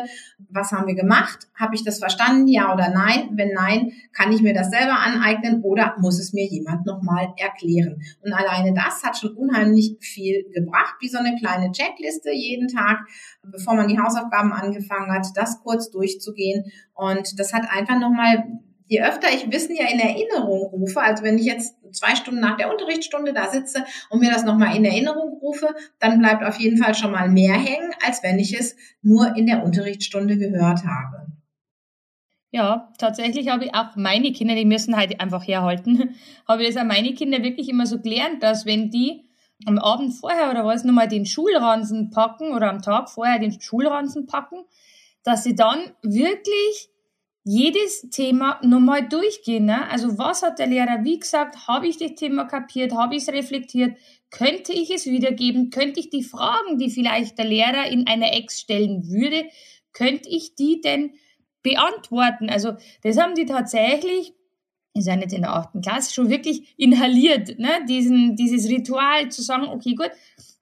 was 0.48 0.72
haben 0.72 0.88
wir 0.88 0.96
gemacht, 0.96 1.46
habe 1.54 1.76
ich 1.76 1.84
das 1.84 2.00
verstanden, 2.00 2.48
ja 2.48 2.72
oder 2.72 2.90
nein? 2.90 3.31
Wenn 3.34 3.52
nein, 3.52 3.93
kann 4.12 4.32
ich 4.32 4.42
mir 4.42 4.52
das 4.52 4.71
selber 4.71 4.99
aneignen 4.99 5.62
oder 5.62 5.94
muss 5.99 6.18
es 6.18 6.32
mir 6.32 6.44
jemand 6.44 6.85
nochmal 6.85 7.32
erklären? 7.37 8.02
Und 8.21 8.32
alleine 8.32 8.75
das 8.75 9.04
hat 9.04 9.16
schon 9.16 9.37
unheimlich 9.37 9.97
viel 10.00 10.44
gebracht, 10.52 10.97
wie 11.00 11.09
so 11.09 11.18
eine 11.18 11.37
kleine 11.37 11.71
Checkliste 11.71 12.32
jeden 12.32 12.66
Tag, 12.66 12.99
bevor 13.44 13.75
man 13.75 13.87
die 13.87 14.00
Hausaufgaben 14.00 14.52
angefangen 14.52 15.12
hat, 15.12 15.26
das 15.37 15.62
kurz 15.62 15.90
durchzugehen. 15.90 16.64
Und 16.97 17.38
das 17.38 17.53
hat 17.53 17.71
einfach 17.71 17.99
nochmal 17.99 18.45
je 18.88 19.03
öfter 19.03 19.29
ich 19.33 19.50
Wissen 19.50 19.76
ja 19.76 19.88
in 19.88 19.99
Erinnerung 19.99 20.67
rufe, 20.67 21.00
also 21.00 21.23
wenn 21.25 21.38
ich 21.38 21.45
jetzt 21.45 21.76
zwei 21.93 22.15
Stunden 22.15 22.41
nach 22.41 22.57
der 22.57 22.71
Unterrichtsstunde 22.71 23.33
da 23.33 23.49
sitze 23.49 23.85
und 24.11 24.21
mir 24.21 24.31
das 24.31 24.45
nochmal 24.45 24.76
in 24.76 24.85
Erinnerung 24.85 25.38
rufe, 25.41 25.75
dann 25.99 26.19
bleibt 26.19 26.45
auf 26.45 26.59
jeden 26.59 26.79
Fall 26.79 26.95
schon 26.95 27.12
mal 27.12 27.29
mehr 27.29 27.55
hängen, 27.55 27.93
als 28.05 28.23
wenn 28.23 28.38
ich 28.38 28.59
es 28.59 28.76
nur 29.03 29.37
in 29.37 29.47
der 29.47 29.65
Unterrichtsstunde 29.65 30.38
gehört 30.38 30.85
habe. 30.85 31.26
Ja, 32.53 32.93
tatsächlich 32.99 33.49
habe 33.49 33.65
ich 33.67 33.75
auch 33.75 33.97
meine 33.97 34.33
Kinder, 34.33 34.55
die 34.55 34.65
müssen 34.65 34.97
halt 34.97 35.21
einfach 35.21 35.47
herhalten, 35.47 36.15
habe 36.49 36.62
ich 36.62 36.69
das 36.69 36.83
auch 36.83 36.87
meine 36.87 37.12
Kinder 37.15 37.43
wirklich 37.43 37.69
immer 37.69 37.87
so 37.87 38.00
gelernt, 38.00 38.43
dass 38.43 38.67
wenn 38.67 38.91
die 38.91 39.25
am 39.65 39.79
Abend 39.79 40.15
vorher 40.15 40.50
oder 40.50 40.65
was 40.65 40.85
nochmal 40.85 41.09
den 41.09 41.26
Schulranzen 41.26 42.11
packen 42.11 42.53
oder 42.53 42.71
am 42.71 42.83
Tag 42.83 43.09
vorher 43.09 43.38
den 43.38 43.59
Schulranzen 43.59 44.26
packen, 44.26 44.65
dass 45.26 45.42
sie 45.42 45.56
dann 45.56 45.80
wirklich 46.02 46.88
jedes 47.42 48.09
Thema 48.11 48.61
nochmal 48.62 49.09
durchgehen. 49.09 49.66
Ne? 49.66 49.88
Also 49.90 50.18
was 50.18 50.42
hat 50.42 50.61
der 50.61 50.68
Lehrer 50.68 51.02
wie 51.02 51.18
gesagt? 51.18 51.66
Habe 51.66 51.88
ich 51.88 51.97
das 51.97 52.14
Thema 52.14 52.45
kapiert? 52.45 52.95
Habe 52.95 53.16
ich 53.16 53.23
es 53.23 53.28
reflektiert? 53.28 53.99
Könnte 54.30 54.73
ich 54.73 54.90
es 54.90 55.06
wiedergeben? 55.06 55.71
Könnte 55.71 55.99
ich 55.99 56.11
die 56.11 56.23
Fragen, 56.23 56.78
die 56.78 56.90
vielleicht 56.90 57.38
der 57.38 57.45
Lehrer 57.45 57.88
in 57.88 58.06
einer 58.06 58.33
Ex 58.35 58.61
stellen 58.61 59.09
würde, 59.09 59.49
könnte 59.92 60.28
ich 60.28 60.54
die 60.54 60.80
denn 60.80 61.12
beantworten? 61.62 62.49
Also 62.49 62.75
das 63.02 63.18
haben 63.18 63.35
die 63.35 63.47
tatsächlich, 63.47 64.33
ist 64.95 65.09
ja 65.09 65.16
nicht 65.16 65.33
in 65.33 65.42
der 65.42 65.54
achten 65.54 65.80
Klasse, 65.80 66.14
schon 66.14 66.30
wirklich 66.30 66.75
inhaliert, 66.76 67.59
ne? 67.59 67.85
Diesen, 67.88 68.37
dieses 68.37 68.68
Ritual 68.71 69.28
zu 69.30 69.42
sagen, 69.42 69.66
okay, 69.68 69.95
gut, 69.95 70.11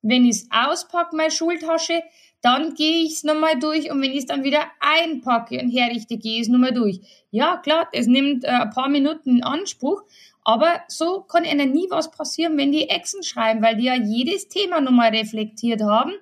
wenn 0.00 0.24
ich 0.24 0.36
es 0.36 0.48
auspacke, 0.50 1.16
meine 1.16 1.30
Schultasche, 1.30 2.02
dann 2.44 2.74
gehe 2.74 3.04
ich 3.04 3.14
es 3.14 3.24
nochmal 3.24 3.58
durch 3.58 3.90
und 3.90 4.02
wenn 4.02 4.10
ich 4.10 4.18
es 4.18 4.26
dann 4.26 4.44
wieder 4.44 4.66
einpacke 4.78 5.58
und 5.58 5.70
herrichte, 5.70 6.18
gehe 6.18 6.34
ich 6.34 6.42
es 6.42 6.48
nochmal 6.48 6.74
durch. 6.74 7.00
Ja, 7.30 7.56
klar, 7.56 7.88
es 7.92 8.06
nimmt 8.06 8.44
äh, 8.44 8.48
ein 8.48 8.70
paar 8.70 8.90
Minuten 8.90 9.38
in 9.38 9.42
Anspruch, 9.42 10.02
aber 10.44 10.82
so 10.88 11.22
kann 11.22 11.46
ihnen 11.46 11.72
nie 11.72 11.86
was 11.88 12.10
passieren, 12.10 12.58
wenn 12.58 12.70
die 12.70 12.90
Echsen 12.90 13.22
schreiben, 13.22 13.62
weil 13.62 13.76
die 13.76 13.84
ja 13.84 13.94
jedes 13.94 14.48
Thema 14.48 14.82
nochmal 14.82 15.08
reflektiert 15.08 15.80
haben, 15.80 16.12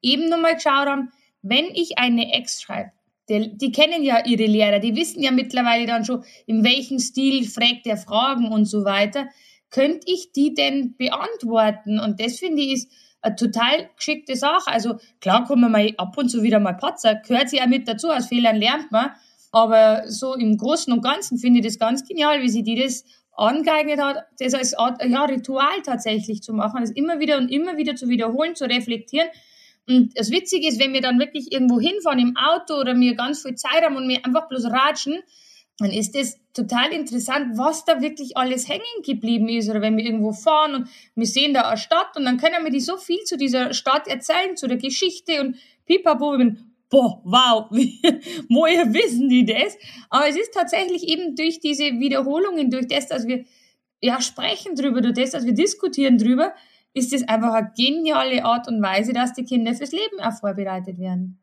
eben 0.00 0.28
nochmal 0.28 0.54
geschaut 0.54 0.86
haben, 0.86 1.10
wenn 1.42 1.64
ich 1.74 1.98
eine 1.98 2.32
Ex 2.32 2.62
schreibe, 2.62 2.92
die, 3.28 3.58
die 3.58 3.72
kennen 3.72 4.04
ja 4.04 4.24
ihre 4.24 4.46
Lehrer, 4.46 4.78
die 4.78 4.94
wissen 4.94 5.20
ja 5.20 5.32
mittlerweile 5.32 5.86
dann 5.86 6.04
schon, 6.04 6.22
in 6.46 6.62
welchem 6.62 7.00
Stil 7.00 7.44
fragt 7.44 7.88
er 7.88 7.96
Fragen 7.96 8.52
und 8.52 8.66
so 8.66 8.84
weiter. 8.84 9.26
Könnte 9.70 10.06
ich 10.06 10.30
die 10.30 10.54
denn 10.54 10.94
beantworten? 10.96 11.98
Und 11.98 12.20
das 12.20 12.38
finde 12.38 12.62
ich 12.62 12.72
ist 12.72 12.92
eine 13.26 13.36
total 13.36 13.90
geschickte 13.96 14.36
Sache. 14.36 14.70
Also 14.70 14.96
klar 15.20 15.46
kann 15.46 15.60
man 15.60 15.72
mal 15.72 15.92
ab 15.98 16.16
und 16.16 16.28
zu 16.28 16.42
wieder 16.42 16.60
mal 16.60 16.74
patzer, 16.74 17.16
gehört 17.16 17.50
sich 17.50 17.60
auch 17.60 17.66
mit 17.66 17.88
dazu, 17.88 18.10
aus 18.10 18.26
Fehlern 18.26 18.56
lernt 18.56 18.92
man. 18.92 19.10
Aber 19.52 20.02
so 20.06 20.34
im 20.34 20.56
Großen 20.56 20.92
und 20.92 21.02
Ganzen 21.02 21.38
finde 21.38 21.60
ich 21.60 21.66
das 21.66 21.78
ganz 21.78 22.06
genial, 22.06 22.42
wie 22.42 22.48
sie 22.48 22.62
die 22.62 22.76
das 22.76 23.04
angeeignet 23.36 24.00
hat, 24.00 24.24
das 24.38 24.54
als 24.54 24.74
Art, 24.74 25.04
ja, 25.04 25.24
Ritual 25.24 25.82
tatsächlich 25.84 26.42
zu 26.42 26.52
machen, 26.52 26.80
das 26.80 26.90
immer 26.90 27.20
wieder 27.20 27.36
und 27.38 27.50
immer 27.50 27.76
wieder 27.76 27.94
zu 27.94 28.08
wiederholen, 28.08 28.54
zu 28.54 28.64
reflektieren. 28.64 29.28
Und 29.88 30.18
das 30.18 30.30
Witzige 30.30 30.68
ist, 30.68 30.80
wenn 30.80 30.92
wir 30.92 31.00
dann 31.00 31.18
wirklich 31.18 31.52
irgendwo 31.52 31.78
hinfahren 31.78 32.18
im 32.18 32.36
Auto 32.36 32.74
oder 32.74 32.94
mir 32.94 33.14
ganz 33.14 33.42
viel 33.42 33.54
Zeit 33.54 33.82
haben 33.82 33.96
und 33.96 34.06
mir 34.06 34.24
einfach 34.24 34.48
bloß 34.48 34.66
ratschen, 34.66 35.18
dann 35.78 35.90
ist 35.90 36.14
das 36.14 36.38
total 36.54 36.92
interessant, 36.92 37.58
was 37.58 37.84
da 37.84 38.00
wirklich 38.00 38.36
alles 38.36 38.68
hängen 38.68 38.82
geblieben 39.04 39.48
ist. 39.48 39.68
Oder 39.68 39.82
wenn 39.82 39.96
wir 39.96 40.04
irgendwo 40.04 40.32
fahren 40.32 40.74
und 40.74 40.88
wir 41.14 41.26
sehen 41.26 41.52
da 41.52 41.68
eine 41.68 41.76
Stadt 41.76 42.16
und 42.16 42.24
dann 42.24 42.38
können 42.38 42.64
wir 42.64 42.70
die 42.70 42.80
so 42.80 42.96
viel 42.96 43.22
zu 43.24 43.36
dieser 43.36 43.74
Stadt 43.74 44.08
erzählen, 44.08 44.56
zu 44.56 44.68
der 44.68 44.78
Geschichte 44.78 45.40
und 45.40 45.56
pipapo, 45.84 46.32
ich 46.34 46.38
bin, 46.38 46.72
boah, 46.88 47.20
wow, 47.24 47.66
woher 48.48 48.92
wissen 48.94 49.28
die 49.28 49.44
das? 49.44 49.76
Aber 50.08 50.26
es 50.28 50.36
ist 50.36 50.54
tatsächlich 50.54 51.08
eben 51.08 51.36
durch 51.36 51.60
diese 51.60 51.84
Wiederholungen, 51.84 52.70
durch 52.70 52.88
das, 52.88 53.08
dass 53.08 53.26
wir 53.26 53.44
ja 54.00 54.20
sprechen 54.22 54.76
drüber, 54.76 55.02
durch 55.02 55.14
das, 55.14 55.32
dass 55.32 55.44
wir 55.44 55.54
diskutieren 55.54 56.16
drüber, 56.16 56.54
ist 56.94 57.12
es 57.12 57.28
einfach 57.28 57.52
eine 57.52 57.72
geniale 57.76 58.44
Art 58.44 58.66
und 58.68 58.80
Weise, 58.80 59.12
dass 59.12 59.34
die 59.34 59.44
Kinder 59.44 59.74
fürs 59.74 59.92
Leben 59.92 60.20
auch 60.20 60.32
vorbereitet 60.40 60.98
werden. 60.98 61.38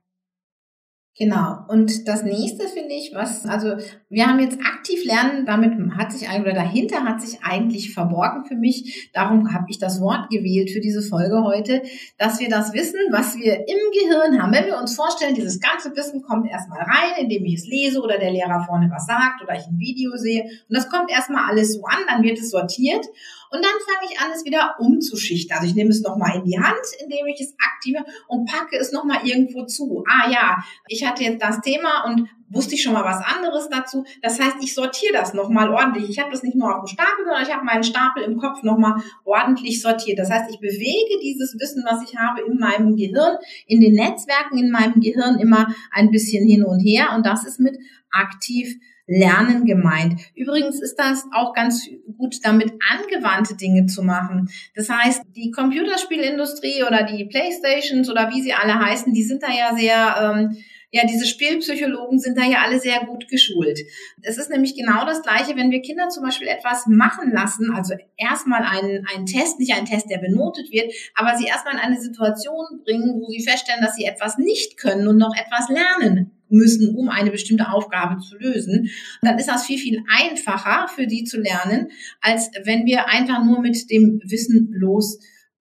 Genau. 1.16 1.60
Und 1.68 2.08
das 2.08 2.24
nächste 2.24 2.68
finde 2.68 2.96
ich, 2.96 3.14
was, 3.14 3.46
also 3.46 3.78
wir 4.14 4.28
haben 4.28 4.40
jetzt 4.40 4.60
aktiv 4.60 5.04
lernen, 5.06 5.46
damit 5.48 5.74
hat 5.98 6.12
sich 6.12 6.30
oder 6.30 6.54
dahinter 6.54 7.04
hat 7.04 7.20
sich 7.20 7.44
eigentlich 7.44 7.94
verborgen 7.94 8.46
für 8.46 8.56
mich, 8.56 9.10
darum 9.12 9.54
habe 9.54 9.66
ich 9.70 9.80
das 9.80 10.00
Wort 10.02 10.30
gewählt 10.30 10.70
für 10.70 10.80
diese 10.80 11.02
Folge 11.02 11.44
heute, 11.44 11.82
dass 12.20 12.40
wir 12.40 12.48
das 12.48 12.74
Wissen, 12.74 13.00
was 13.12 13.36
wir 13.36 13.56
im 13.56 13.92
Gehirn 13.92 14.42
haben, 14.42 14.54
wenn 14.54 14.68
wir 14.68 14.78
uns 14.78 14.96
vorstellen, 14.96 15.34
dieses 15.34 15.60
ganze 15.60 15.96
Wissen 15.96 16.22
kommt 16.22 16.48
erstmal 16.48 16.84
rein, 16.84 17.24
indem 17.24 17.44
ich 17.46 17.56
es 17.56 17.68
lese 17.68 18.02
oder 18.02 18.20
der 18.20 18.32
Lehrer 18.32 18.64
vorne 18.68 18.88
was 18.94 19.08
sagt 19.08 19.42
oder 19.42 19.56
ich 19.56 19.66
ein 19.66 19.80
Video 19.80 20.16
sehe 20.16 20.44
und 20.44 20.78
das 20.78 20.90
kommt 20.90 21.10
erstmal 21.10 21.50
alles 21.50 21.74
so 21.74 21.84
an, 21.84 22.00
dann 22.08 22.22
wird 22.22 22.38
es 22.38 22.52
sortiert 22.52 23.06
und 23.54 23.64
dann 23.64 23.74
fange 23.86 24.12
ich 24.12 24.20
an, 24.20 24.32
es 24.34 24.46
wieder 24.46 24.76
umzuschichten. 24.80 25.56
Also 25.56 25.68
ich 25.68 25.76
nehme 25.76 25.92
es 25.92 26.02
nochmal 26.02 26.38
in 26.38 26.44
die 26.44 26.60
Hand, 26.60 26.82
indem 27.04 27.28
ich 27.28 27.40
es 27.40 27.54
aktive 27.64 28.04
und 28.28 28.50
packe 28.50 28.78
es 28.78 28.92
nochmal 28.92 29.20
irgendwo 29.24 29.66
zu. 29.66 30.04
Ah 30.08 30.28
ja, 30.30 30.58
ich 30.88 31.06
hatte 31.06 31.24
jetzt 31.24 31.42
das 31.42 31.62
Thema 31.62 32.04
und 32.06 32.28
wusste 32.54 32.76
ich 32.76 32.84
schon 32.84 32.94
mal 32.94 33.04
was 33.04 33.24
anderes 33.24 33.70
dazu. 33.70 34.06
Das 34.22 34.40
heißt, 34.40 34.58
ich 34.62 34.74
sortiere 34.74 35.14
das 35.14 35.34
nochmal 35.34 35.70
ordentlich. 35.70 36.10
Ich 36.10 36.20
habe 36.20 36.32
das 36.32 36.44
nicht 36.44 36.56
nur 36.56 36.74
auf 36.76 36.84
dem 36.84 36.94
Stapel, 36.94 37.26
sondern 37.26 37.44
ich 37.44 37.54
habe 37.54 37.66
meinen 37.66 37.84
Stapel 37.84 38.24
im 38.24 38.38
Kopf 38.38 38.64
nochmal 38.64 39.02
ordentlich 39.26 39.82
sortiert. 39.82 40.20
Das 40.20 40.30
heißt, 40.30 40.50
ich 40.52 40.60
bewege 40.60 41.20
dieses 41.22 41.58
Wissen, 41.60 41.84
was 41.90 42.10
ich 42.10 42.18
habe, 42.18 42.42
in 42.42 42.58
meinem 42.58 42.96
Gehirn, 42.96 43.38
in 43.68 43.82
den 43.82 43.94
Netzwerken 43.94 44.58
in 44.58 44.72
meinem 44.72 45.02
Gehirn 45.02 45.40
immer 45.40 45.74
ein 45.92 46.12
bisschen 46.12 46.48
hin 46.48 46.64
und 46.64 46.80
her. 46.80 47.14
Und 47.16 47.26
das 47.26 47.46
ist 47.46 47.60
mit 47.60 47.78
aktiv 48.12 48.78
Lernen 49.06 49.66
gemeint. 49.66 50.22
Übrigens 50.34 50.82
ist 50.82 50.96
das 50.96 51.26
auch 51.34 51.54
ganz 51.54 51.90
gut 52.18 52.38
damit 52.44 52.72
angewandte 52.90 53.56
Dinge 53.56 53.86
zu 53.86 54.02
machen. 54.02 54.50
Das 54.76 54.90
heißt, 54.90 55.24
die 55.36 55.52
Computerspielindustrie 55.52 56.84
oder 56.88 57.04
die 57.04 57.26
Playstations 57.26 58.10
oder 58.10 58.30
wie 58.34 58.42
sie 58.42 58.54
alle 58.54 58.80
heißen, 58.80 59.14
die 59.14 59.24
sind 59.24 59.44
da 59.44 59.50
ja 59.50 59.76
sehr, 59.76 60.16
ähm, 60.22 60.58
ja, 60.94 61.08
diese 61.08 61.26
Spielpsychologen 61.26 62.20
sind 62.20 62.38
da 62.38 62.44
ja 62.44 62.60
alle 62.64 62.80
sehr 62.80 63.04
gut 63.06 63.28
geschult. 63.28 63.80
Es 64.22 64.38
ist 64.38 64.52
nämlich 64.52 64.76
genau 64.76 65.06
das 65.08 65.24
Gleiche, 65.24 65.56
wenn 65.56 65.72
wir 65.72 65.82
Kinder 65.82 66.10
zum 66.10 66.24
Beispiel 66.24 66.48
etwas 66.48 66.86
machen 66.86 67.32
lassen, 67.32 67.74
also 67.74 67.96
erstmal 68.16 68.62
einen, 68.62 69.04
einen 69.08 69.26
Test, 69.26 69.60
nicht 69.60 69.74
einen 69.74 69.88
Test, 69.88 70.12
der 70.12 70.20
benotet 70.20 70.72
wird, 70.72 70.94
aber 71.16 71.36
sie 71.36 71.48
erstmal 71.48 71.74
in 71.74 71.80
eine 71.80 72.00
Situation 72.00 72.64
bringen, 72.86 73.20
wo 73.20 73.28
sie 73.28 73.44
feststellen, 73.44 73.82
dass 73.82 73.96
sie 73.96 74.06
etwas 74.06 74.38
nicht 74.38 74.78
können 74.78 75.08
und 75.08 75.18
noch 75.18 75.36
etwas 75.36 75.68
lernen 75.68 76.30
müssen, 76.50 76.96
um 76.96 77.10
eine 77.10 77.32
bestimmte 77.32 77.72
Aufgabe 77.72 78.22
zu 78.22 78.38
lösen, 78.38 78.92
dann 79.24 79.40
ist 79.40 79.50
das 79.50 79.66
viel, 79.66 79.80
viel 79.80 80.04
einfacher 80.08 80.88
für 80.90 81.08
die 81.08 81.24
zu 81.24 81.40
lernen, 81.40 81.90
als 82.22 82.52
wenn 82.66 82.86
wir 82.86 83.10
einfach 83.10 83.44
nur 83.44 83.62
mit 83.62 83.90
dem 83.90 84.22
Wissen 84.24 84.72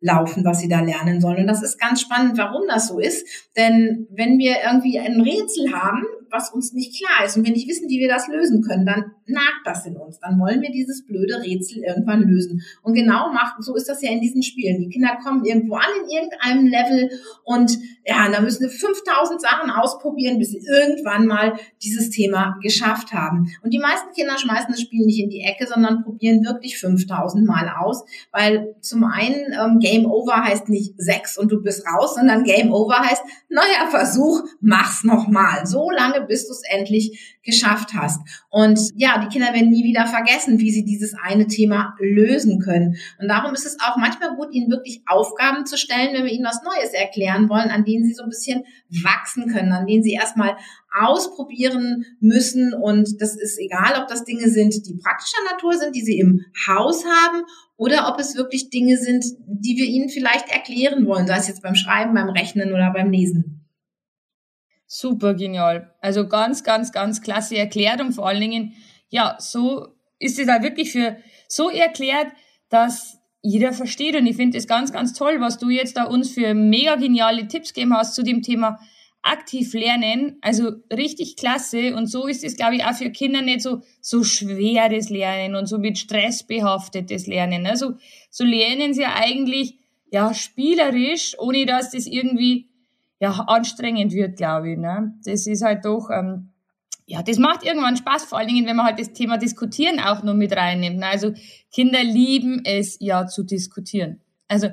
loslaufen, 0.03 0.45
was 0.45 0.61
sie 0.61 0.69
da 0.69 0.81
lernen 0.81 1.21
sollen. 1.21 1.39
Und 1.39 1.47
das 1.47 1.63
ist 1.63 1.81
ganz 1.81 2.01
spannend, 2.01 2.37
warum 2.37 2.63
das 2.69 2.89
so 2.89 2.99
ist. 2.99 3.27
Denn 3.57 4.07
wenn 4.11 4.39
wir 4.39 4.57
irgendwie 4.65 4.99
ein 4.99 5.21
Rätsel 5.21 5.73
haben, 5.73 6.05
was 6.33 6.51
uns 6.51 6.73
nicht 6.73 6.97
klar 6.97 7.27
ist 7.27 7.37
und 7.37 7.45
wir 7.45 7.53
nicht 7.53 7.69
wissen, 7.69 7.89
wie 7.89 8.01
wir 8.01 8.09
das 8.09 8.27
lösen 8.27 8.63
können, 8.63 8.87
dann 8.87 9.13
nagt 9.27 9.63
das 9.65 9.87
in 9.87 9.97
uns. 9.97 10.19
Dann 10.19 10.41
wollen 10.41 10.63
wir 10.63 10.71
dieses 10.71 11.05
blöde 11.07 11.43
Rätsel 11.43 11.83
irgendwann 11.85 12.23
lösen. 12.23 12.63
Und 12.83 12.95
genau 12.95 13.33
macht, 13.33 13.63
so 13.63 13.77
ist 13.77 13.89
das 13.89 14.03
ja 14.03 14.11
in 14.11 14.21
diesen 14.21 14.43
Spielen. 14.43 14.81
Die 14.81 14.89
Kinder 14.89 15.19
kommen 15.23 15.45
irgendwo 15.45 15.75
an 15.75 15.85
in 16.03 16.11
irgendeinem 16.11 16.67
Level 16.67 17.11
und 17.45 17.79
ja, 18.05 18.29
da 18.31 18.41
müssen 18.41 18.69
sie 18.69 18.77
5000 18.77 19.41
Sachen 19.41 19.71
ausprobieren, 19.71 20.39
bis 20.39 20.51
sie 20.51 20.65
irgendwann 20.67 21.27
mal 21.27 21.55
dieses 21.83 22.11
Thema 22.11 22.57
geschafft 22.63 23.13
haben. 23.13 23.53
Und 23.63 23.73
die 23.73 23.79
meisten 23.79 24.13
Kinder 24.13 24.37
schmeißen 24.39 24.71
das 24.71 24.81
Spiel 24.81 25.05
nicht 25.05 25.23
in 25.23 25.31
die 25.31 25.43
Ecke, 25.43 25.67
sondern 25.67 26.03
probieren 26.03 26.45
wirklich 26.45 26.79
5000 26.79 27.47
Mal 27.47 27.71
aus, 27.79 28.05
weil 28.33 28.75
zum 28.81 29.05
einen 29.05 29.53
ähm, 29.53 29.79
Game 29.79 30.07
Over 30.07 30.43
heißt 30.45 30.69
nicht 30.69 30.95
sechs 30.97 31.39
und 31.39 31.53
du 31.53 31.63
bist 31.63 31.87
raus, 31.87 32.15
sondern 32.17 32.45
Game 32.45 32.73
Over 32.73 32.99
heißt, 33.01 33.23
neuer 33.49 33.91
Versuch, 33.91 34.43
mach's 34.61 35.05
nochmal. 35.05 35.67
So 35.67 35.91
lange 35.91 36.22
bis 36.27 36.47
du 36.47 36.53
es 36.53 36.63
endlich 36.71 37.39
geschafft 37.43 37.95
hast. 37.95 38.21
Und 38.51 38.79
ja, 38.95 39.19
die 39.19 39.29
Kinder 39.29 39.53
werden 39.53 39.71
nie 39.71 39.85
wieder 39.85 40.07
vergessen, 40.07 40.59
wie 40.59 40.71
sie 40.71 40.85
dieses 40.85 41.15
eine 41.23 41.47
Thema 41.47 41.95
lösen 41.99 42.61
können. 42.61 42.97
Und 43.21 43.29
darum 43.29 43.55
ist 43.55 43.67
es 43.67 43.79
auch 43.81 43.97
manchmal 43.97 44.37
gut, 44.37 44.53
ihnen 44.53 44.71
wirklich 44.71 45.03
Aufgaben 45.07 45.67
zu 45.67 45.77
stellen, 45.77 46.15
wenn 46.15 46.25
wir 46.25 46.33
ihnen 46.33 46.45
was 46.45 46.63
Neues 46.63 46.93
erklären 46.93 47.49
wollen, 47.49 47.71
an 47.71 47.85
denen 47.85 48.05
sie 48.05 48.15
so 48.15 48.23
ein 48.23 48.31
bisschen 48.31 48.65
wachsen 49.03 49.49
können, 49.53 49.73
an 49.73 49.87
denen 49.87 50.03
sie 50.03 50.13
erstmal 50.13 50.57
ausprobieren 50.93 52.05
müssen. 52.21 52.75
Und 52.75 53.21
das 53.21 53.37
ist 53.37 53.59
egal, 53.59 54.01
ob 54.01 54.09
das 54.09 54.25
Dinge 54.25 54.49
sind, 54.49 54.87
die 54.87 54.95
praktischer 54.95 55.43
Natur 55.51 55.75
sind, 55.75 55.97
die 55.97 56.03
sie 56.03 56.19
im 56.19 56.45
Haus 56.67 57.05
haben, 57.05 57.45
oder 57.77 58.13
ob 58.13 58.21
es 58.21 58.37
wirklich 58.37 58.71
Dinge 58.71 58.97
sind, 58.97 59.25
die 59.47 59.77
wir 59.77 59.87
ihnen 59.87 60.09
vielleicht 60.09 60.49
erklären 60.53 61.05
wollen, 61.05 61.27
sei 61.27 61.37
es 61.39 61.49
jetzt 61.49 61.63
beim 61.63 61.75
Schreiben, 61.75 62.15
beim 62.15 62.29
Rechnen 62.29 62.73
oder 62.73 62.93
beim 62.93 63.11
Lesen. 63.11 63.62
Super 64.95 65.33
genial. 65.33 65.91
Also 66.03 66.29
ganz, 66.29 66.65
ganz, 66.65 66.93
ganz 66.93 67.23
klasse 67.23 67.57
erklärt 67.57 68.03
und 68.03 68.13
vor 68.13 68.29
allen 68.29 68.43
Dingen, 68.43 68.75
ja, 69.09 69.37
so 69.39 69.87
ist 70.19 70.39
es 70.39 70.47
da 70.47 70.63
wirklich 70.63 70.93
für 70.93 71.17
so 71.49 71.71
erklärt, 71.71 72.27
dass 72.69 73.17
jeder 73.41 73.73
versteht. 73.73 74.17
Und 74.17 74.27
ich 74.27 74.37
finde 74.37 74.59
es 74.59 74.67
ganz, 74.67 74.93
ganz 74.93 75.15
toll, 75.15 75.41
was 75.41 75.57
du 75.57 75.71
jetzt 75.71 75.97
da 75.97 76.05
uns 76.05 76.33
für 76.33 76.53
mega 76.53 76.97
geniale 76.97 77.49
Tipps 77.49 77.73
gegeben 77.73 77.97
hast 77.97 78.15
zu 78.15 78.23
dem 78.23 78.43
Thema 78.43 78.81
aktiv 79.23 79.73
lernen. 79.73 80.37
Also 80.43 80.73
richtig 80.93 81.37
klasse. 81.37 81.97
Und 81.97 82.09
so 82.09 82.27
ist 82.27 82.45
es, 82.45 82.57
glaube 82.57 82.77
ich, 82.77 82.85
auch 82.85 82.93
für 82.93 83.09
Kinder 83.09 83.41
nicht 83.41 83.63
so, 83.63 83.81
so 84.03 84.23
schweres 84.25 85.09
Lernen 85.09 85.55
und 85.55 85.69
so 85.69 85.79
mit 85.79 85.97
Stress 85.97 86.43
behaftetes 86.43 87.27
Lernen. 87.27 87.67
Also 87.67 87.95
so 88.29 88.45
lernen 88.45 88.93
sie 88.93 89.07
eigentlich, 89.07 89.79
ja, 90.11 90.35
spielerisch, 90.35 91.35
ohne 91.39 91.65
dass 91.65 91.93
das 91.93 92.07
irgendwie 92.07 92.69
ja, 93.23 93.31
anstrengend 93.47 94.13
wird, 94.13 94.37
glaube 94.37 94.73
ich. 94.73 94.79
Ne? 94.79 95.15
Das 95.25 95.47
ist 95.47 95.63
halt 95.63 95.85
doch, 95.85 96.11
ähm, 96.11 96.51
ja, 97.07 97.23
das 97.23 97.39
macht 97.39 97.65
irgendwann 97.65 97.97
Spaß, 97.97 98.25
vor 98.25 98.39
allen 98.39 98.49
Dingen, 98.49 98.67
wenn 98.67 98.75
man 98.75 98.85
halt 98.85 98.99
das 98.99 99.13
Thema 99.13 99.39
Diskutieren 99.39 100.01
auch 100.01 100.25
noch 100.25 100.35
mit 100.35 100.51
reinnimmt. 100.57 100.99
Ne? 100.99 101.07
Also 101.07 101.33
Kinder 101.73 102.03
lieben 102.03 102.63
es 102.65 102.97
ja 102.99 103.29
zu 103.29 103.45
diskutieren. 103.45 104.21
Also 104.49 104.71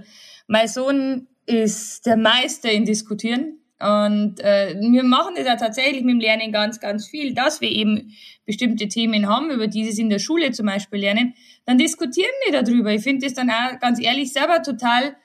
mein 0.47 0.67
Sohn 0.67 1.27
ist 1.45 2.07
der 2.07 2.17
Meister 2.17 2.71
in 2.71 2.85
Diskutieren. 2.85 3.59
Und 3.79 4.39
äh, 4.39 4.75
wir 4.79 5.03
machen 5.03 5.35
das 5.37 5.45
ja 5.45 5.55
tatsächlich 5.55 6.03
mit 6.03 6.15
dem 6.15 6.19
Lernen 6.19 6.51
ganz, 6.51 6.79
ganz 6.79 7.07
viel, 7.07 7.35
dass 7.35 7.61
wir 7.61 7.69
eben 7.69 8.15
bestimmte 8.47 8.87
Themen 8.87 9.29
haben, 9.29 9.51
über 9.51 9.67
die 9.67 9.89
sie 9.91 10.01
in 10.01 10.09
der 10.09 10.17
Schule 10.17 10.51
zum 10.51 10.65
Beispiel 10.65 11.01
lernen, 11.01 11.35
dann 11.65 11.77
diskutieren 11.77 12.33
wir 12.45 12.63
darüber. 12.63 12.91
Ich 12.91 13.03
finde 13.03 13.27
das 13.27 13.35
dann 13.35 13.51
auch 13.51 13.79
ganz 13.79 14.01
ehrlich 14.01 14.33
selber 14.33 14.63
total 14.63 15.15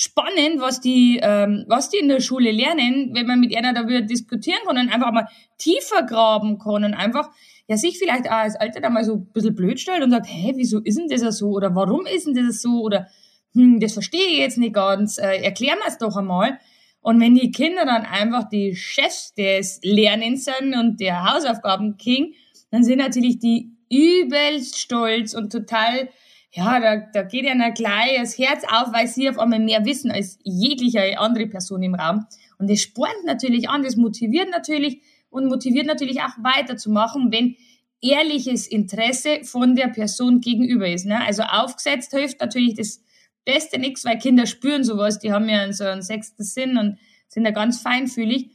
spannend, 0.00 0.60
was 0.60 0.80
die, 0.80 1.20
ähm, 1.22 1.66
was 1.68 1.90
die 1.90 1.98
in 1.98 2.08
der 2.08 2.20
Schule 2.20 2.50
lernen, 2.52 3.10
wenn 3.12 3.26
man 3.26 3.38
mit 3.38 3.54
einer 3.54 3.74
darüber 3.74 4.00
diskutieren 4.00 4.60
kann 4.64 4.78
und 4.78 4.88
einfach 4.90 5.12
mal 5.12 5.28
tiefer 5.58 6.04
graben 6.04 6.58
kann 6.58 6.84
und 6.84 6.94
einfach 6.94 7.28
ja 7.68 7.76
sich 7.76 7.98
vielleicht 7.98 8.26
auch 8.26 8.36
als 8.36 8.56
Alter 8.56 8.80
da 8.80 8.88
mal 8.88 9.04
so 9.04 9.16
ein 9.16 9.26
bisschen 9.26 9.54
blöd 9.54 9.78
stellt 9.78 10.02
und 10.02 10.10
sagt, 10.10 10.24
hä, 10.26 10.54
wieso 10.56 10.78
ist 10.78 10.98
denn 10.98 11.06
das 11.06 11.36
so 11.36 11.50
oder 11.50 11.74
warum 11.74 12.06
ist 12.06 12.26
denn 12.26 12.34
das 12.34 12.62
so 12.62 12.80
oder 12.80 13.08
hm, 13.52 13.78
das 13.78 13.92
verstehe 13.92 14.26
ich 14.26 14.38
jetzt 14.38 14.56
nicht 14.56 14.72
ganz, 14.72 15.18
äh, 15.18 15.42
erklär 15.42 15.74
mir 15.74 15.86
es 15.86 15.98
doch 15.98 16.16
einmal. 16.16 16.58
Und 17.02 17.20
wenn 17.20 17.34
die 17.34 17.50
Kinder 17.50 17.84
dann 17.84 18.06
einfach 18.06 18.48
die 18.48 18.74
Chefs 18.76 19.34
des 19.34 19.80
Lernens 19.82 20.46
sind 20.46 20.74
und 20.78 20.98
der 21.00 21.30
Hausaufgaben 21.30 21.98
King, 21.98 22.32
dann 22.70 22.84
sind 22.84 22.98
natürlich 22.98 23.38
die 23.38 23.70
übelst 23.90 24.78
stolz 24.78 25.34
und 25.34 25.52
total 25.52 26.08
ja, 26.52 26.80
da, 26.80 26.96
da 27.12 27.22
geht 27.22 27.44
ja 27.44 27.68
gleich 27.70 28.18
das 28.18 28.36
Herz 28.36 28.64
auf, 28.64 28.92
weil 28.92 29.06
sie 29.06 29.28
auf 29.28 29.38
einmal 29.38 29.60
mehr 29.60 29.84
wissen 29.84 30.10
als 30.10 30.38
jegliche 30.42 31.18
andere 31.18 31.46
Person 31.46 31.82
im 31.82 31.94
Raum. 31.94 32.26
Und 32.58 32.68
das 32.68 32.80
spornt 32.80 33.24
natürlich 33.24 33.68
an, 33.68 33.82
das 33.82 33.96
motiviert 33.96 34.50
natürlich 34.50 35.00
und 35.30 35.46
motiviert 35.46 35.86
natürlich 35.86 36.20
auch 36.20 36.36
weiterzumachen, 36.42 37.30
wenn 37.30 37.56
ehrliches 38.02 38.66
Interesse 38.66 39.44
von 39.44 39.76
der 39.76 39.88
Person 39.88 40.40
gegenüber 40.40 40.88
ist. 40.88 41.06
Ne? 41.06 41.24
Also 41.24 41.42
aufgesetzt 41.42 42.12
hilft 42.12 42.40
natürlich 42.40 42.74
das 42.74 43.02
Beste 43.44 43.78
nichts, 43.78 44.04
weil 44.04 44.18
Kinder 44.18 44.46
spüren 44.46 44.82
sowas, 44.82 45.18
die 45.18 45.32
haben 45.32 45.48
ja 45.48 45.72
so 45.72 45.84
einen 45.84 46.02
sechsten 46.02 46.42
Sinn 46.42 46.76
und 46.76 46.98
sind 47.28 47.44
da 47.44 47.50
ganz 47.52 47.80
feinfühlig. 47.80 48.50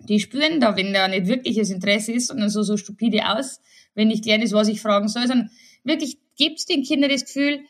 Die 0.00 0.20
spüren 0.20 0.60
da, 0.60 0.76
wenn 0.76 0.94
da 0.94 1.08
nicht 1.08 1.26
wirkliches 1.26 1.70
Interesse 1.70 2.12
ist, 2.12 2.28
sondern 2.28 2.48
so, 2.48 2.62
so 2.62 2.76
stupide 2.76 3.28
aus, 3.28 3.60
wenn 3.94 4.08
nicht 4.08 4.24
lernen 4.24 4.44
ist, 4.44 4.52
was 4.52 4.68
ich 4.68 4.80
fragen 4.80 5.08
soll, 5.08 5.26
sondern 5.26 5.50
wirklich 5.84 6.18
gebt 6.38 6.68
den 6.68 6.82
Kindern 6.82 7.10
das 7.10 7.24
Gefühl, 7.24 7.60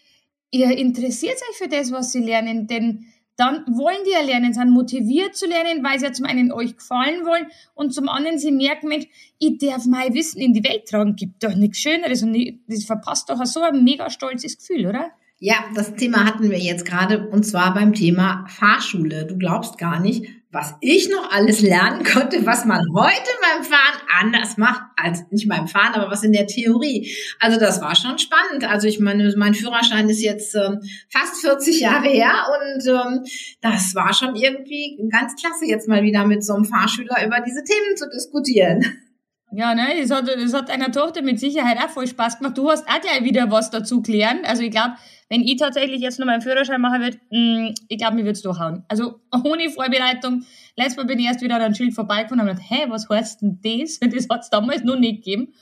ihr 0.50 0.76
interessiert 0.76 1.36
euch 1.50 1.56
für 1.56 1.68
das, 1.68 1.92
was 1.92 2.12
sie 2.12 2.20
lernen, 2.20 2.66
denn 2.66 3.06
dann 3.36 3.64
wollen 3.68 4.02
die 4.04 4.10
ja 4.10 4.20
lernen, 4.20 4.52
sind 4.52 4.70
motiviert 4.70 5.36
zu 5.36 5.46
lernen, 5.46 5.84
weil 5.84 5.98
sie 5.98 6.06
ja 6.06 6.12
zum 6.12 6.26
einen 6.26 6.50
euch 6.50 6.76
gefallen 6.76 7.24
wollen 7.24 7.46
und 7.74 7.94
zum 7.94 8.08
anderen 8.08 8.38
sie 8.38 8.50
merken, 8.50 8.88
Mensch, 8.88 9.06
ich 9.38 9.58
darf 9.58 9.86
mein 9.86 10.12
Wissen 10.12 10.40
in 10.40 10.52
die 10.52 10.64
Welt 10.64 10.86
tragen, 10.86 11.14
gibt 11.14 11.44
doch 11.44 11.54
nichts 11.54 11.78
Schöneres 11.78 12.22
und 12.24 12.36
das 12.66 12.84
verpasst 12.84 13.30
doch 13.30 13.44
so 13.46 13.62
ein 13.62 13.84
mega 13.84 14.10
stolzes 14.10 14.58
Gefühl, 14.58 14.86
oder? 14.86 15.12
Ja, 15.38 15.54
das 15.76 15.94
Thema 15.94 16.24
hatten 16.24 16.50
wir 16.50 16.58
jetzt 16.58 16.84
gerade 16.84 17.28
und 17.28 17.44
zwar 17.44 17.72
beim 17.72 17.94
Thema 17.94 18.44
Fahrschule. 18.48 19.24
Du 19.24 19.38
glaubst 19.38 19.78
gar 19.78 20.00
nicht, 20.00 20.26
was 20.50 20.74
ich 20.80 21.10
noch 21.10 21.30
alles 21.30 21.60
lernen 21.60 22.04
konnte, 22.04 22.46
was 22.46 22.64
man 22.64 22.80
heute 22.94 23.30
beim 23.42 23.64
Fahren 23.64 24.00
anders 24.18 24.56
macht, 24.56 24.80
als 24.96 25.24
nicht 25.30 25.48
beim 25.48 25.68
Fahren, 25.68 25.94
aber 25.94 26.10
was 26.10 26.24
in 26.24 26.32
der 26.32 26.46
Theorie. 26.46 27.14
Also 27.38 27.60
das 27.60 27.82
war 27.82 27.94
schon 27.94 28.18
spannend. 28.18 28.64
Also 28.64 28.88
ich 28.88 28.98
meine, 28.98 29.32
mein 29.36 29.54
Führerschein 29.54 30.08
ist 30.08 30.22
jetzt 30.22 30.54
ähm, 30.54 30.80
fast 31.10 31.42
40 31.42 31.80
Jahre 31.80 32.08
her 32.08 32.32
und 32.60 32.86
ähm, 32.86 33.24
das 33.60 33.94
war 33.94 34.14
schon 34.14 34.36
irgendwie 34.36 34.98
ganz 35.10 35.36
klasse, 35.36 35.66
jetzt 35.66 35.86
mal 35.86 36.02
wieder 36.02 36.24
mit 36.26 36.42
so 36.42 36.54
einem 36.54 36.64
Fahrschüler 36.64 37.26
über 37.26 37.40
diese 37.40 37.62
Themen 37.64 37.96
zu 37.96 38.08
diskutieren. 38.08 39.07
Ja, 39.50 39.74
ne, 39.74 39.86
das 40.00 40.10
hat, 40.10 40.28
das 40.28 40.52
hat 40.52 40.68
deiner 40.68 40.92
Tochter 40.92 41.22
mit 41.22 41.40
Sicherheit 41.40 41.78
auch 41.78 41.88
voll 41.88 42.06
Spaß 42.06 42.38
gemacht. 42.38 42.58
Du 42.58 42.70
hast 42.70 42.86
auch 42.86 43.00
gleich 43.00 43.24
wieder 43.24 43.50
was 43.50 43.70
dazu 43.70 44.02
klären. 44.02 44.40
Also 44.44 44.62
ich 44.62 44.70
glaube, 44.70 44.94
wenn 45.30 45.40
ich 45.42 45.56
tatsächlich 45.56 46.00
jetzt 46.00 46.18
noch 46.18 46.26
meinen 46.26 46.42
Führerschein 46.42 46.80
machen 46.80 47.00
würde, 47.00 47.18
mm, 47.30 47.74
ich 47.88 47.98
glaube, 47.98 48.16
mir 48.16 48.22
würde 48.22 48.32
es 48.32 48.42
durchhauen. 48.42 48.84
Also 48.88 49.20
ohne 49.44 49.70
Vorbereitung. 49.70 50.44
Letztes 50.76 50.96
Mal 50.98 51.06
bin 51.06 51.18
ich 51.18 51.26
erst 51.26 51.40
wieder 51.40 51.56
an 51.56 51.62
ein 51.62 51.74
Schild 51.74 51.94
vorbeigefahren 51.94 52.40
und 52.40 52.48
habe 52.48 52.56
gedacht, 52.56 52.70
hä, 52.70 52.86
was 52.88 53.08
heißt 53.08 53.42
denn 53.42 53.58
das? 53.62 53.98
Das 54.18 54.28
hat 54.28 54.42
es 54.42 54.50
damals 54.50 54.84
noch 54.84 54.98
nicht 54.98 55.24
gegeben. 55.24 55.54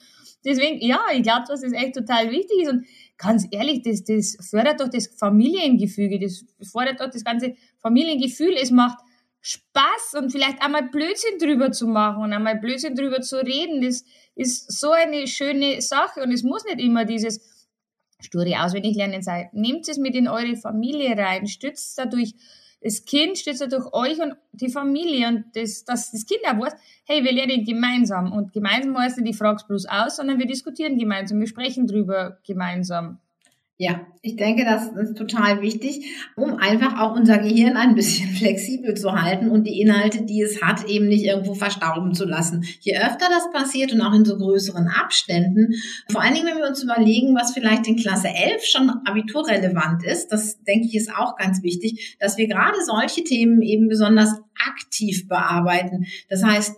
Deswegen, 0.45 0.85
ja, 0.85 1.01
ich 1.13 1.23
glaube, 1.23 1.45
dass 1.49 1.61
das 1.61 1.73
echt 1.73 1.95
total 1.95 2.31
wichtig 2.31 2.63
ist. 2.63 2.71
Und 2.71 2.87
ganz 3.17 3.47
ehrlich, 3.51 3.83
das, 3.83 4.05
das 4.05 4.37
fördert 4.49 4.81
doch 4.81 4.89
das 4.89 5.09
Familiengefüge, 5.09 6.21
das 6.21 6.45
fördert 6.71 7.01
doch 7.01 7.11
das 7.11 7.25
ganze 7.25 7.55
Familiengefühl. 7.79 8.55
Es 8.61 8.71
macht 8.71 8.99
Spaß 9.47 10.15
und 10.19 10.33
vielleicht 10.33 10.61
einmal 10.61 10.89
Blödsinn 10.89 11.39
drüber 11.39 11.71
zu 11.71 11.87
machen 11.87 12.25
und 12.25 12.33
einmal 12.33 12.57
Blödsinn 12.57 12.97
drüber 12.97 13.21
zu 13.21 13.37
reden. 13.37 13.81
Das 13.81 14.05
ist 14.35 14.81
so 14.81 14.91
eine 14.91 15.29
schöne 15.29 15.81
Sache 15.81 16.21
und 16.23 16.33
es 16.33 16.43
muss 16.43 16.65
nicht 16.65 16.81
immer 16.81 17.05
dieses 17.05 17.69
sture 18.21 18.61
auswendig 18.61 18.97
lernen 18.97 19.23
seid. 19.23 19.55
Nehmt 19.55 19.89
es 19.89 19.99
mit 19.99 20.17
in 20.17 20.27
eure 20.27 20.57
Familie 20.57 21.17
rein, 21.17 21.47
stützt 21.47 21.97
dadurch 21.97 22.35
das 22.81 23.05
Kind, 23.05 23.39
stützt 23.39 23.61
dadurch 23.61 23.93
euch 23.93 24.21
und 24.21 24.35
die 24.51 24.69
Familie 24.69 25.29
und 25.29 25.45
das, 25.55 25.85
dass 25.85 26.11
das 26.11 26.27
Kind 26.27 26.41
auch 26.45 26.59
weiß, 26.59 26.75
hey, 27.05 27.23
wir 27.23 27.33
lernen 27.33 27.65
gemeinsam 27.65 28.33
und 28.33 28.53
gemeinsam 28.53 28.99
heißt 28.99 29.19
nicht, 29.19 29.31
ich 29.31 29.37
frag's 29.37 29.65
bloß 29.65 29.87
aus, 29.87 30.17
sondern 30.17 30.41
wir 30.41 30.47
diskutieren 30.47 30.99
gemeinsam, 30.99 31.39
wir 31.39 31.47
sprechen 31.47 31.87
drüber 31.87 32.39
gemeinsam. 32.45 33.21
Ja, 33.79 34.07
ich 34.23 34.37
denke, 34.37 34.65
das 34.65 34.89
ist 34.89 35.19
total 35.19 35.61
wichtig, 35.61 36.07
um 36.35 36.57
einfach 36.57 36.99
auch 36.99 37.15
unser 37.15 37.37
Gehirn 37.37 37.77
ein 37.77 37.95
bisschen 37.95 38.31
flexibel 38.35 38.95
zu 38.95 39.13
halten 39.13 39.51
und 39.51 39.65
die 39.65 39.83
Inhalte, 39.83 40.25
die 40.25 40.41
es 40.41 40.63
hat, 40.63 40.87
eben 40.87 41.09
nicht 41.09 41.25
irgendwo 41.25 41.53
verstauben 41.55 42.15
zu 42.15 42.25
lassen. 42.25 42.65
Je 42.81 42.97
öfter 42.97 43.27
das 43.29 43.51
passiert 43.53 43.93
und 43.93 44.01
auch 44.01 44.15
in 44.15 44.25
so 44.25 44.39
größeren 44.39 44.89
Abständen, 44.89 45.75
vor 46.11 46.23
allen 46.23 46.33
Dingen, 46.33 46.47
wenn 46.47 46.57
wir 46.57 46.69
uns 46.69 46.83
überlegen, 46.83 47.37
was 47.37 47.53
vielleicht 47.53 47.87
in 47.87 47.97
Klasse 47.97 48.29
11 48.29 48.65
schon 48.65 48.91
abiturrelevant 49.05 50.05
ist, 50.05 50.29
das 50.29 50.63
denke 50.63 50.87
ich 50.87 50.95
ist 50.97 51.15
auch 51.15 51.37
ganz 51.37 51.63
wichtig, 51.63 52.17
dass 52.19 52.39
wir 52.39 52.49
gerade 52.49 52.83
solche 52.83 53.25
Themen 53.25 53.61
eben 53.61 53.89
besonders 53.89 54.41
aktiv 54.67 55.29
bearbeiten. 55.29 56.07
Das 56.31 56.43
heißt, 56.43 56.77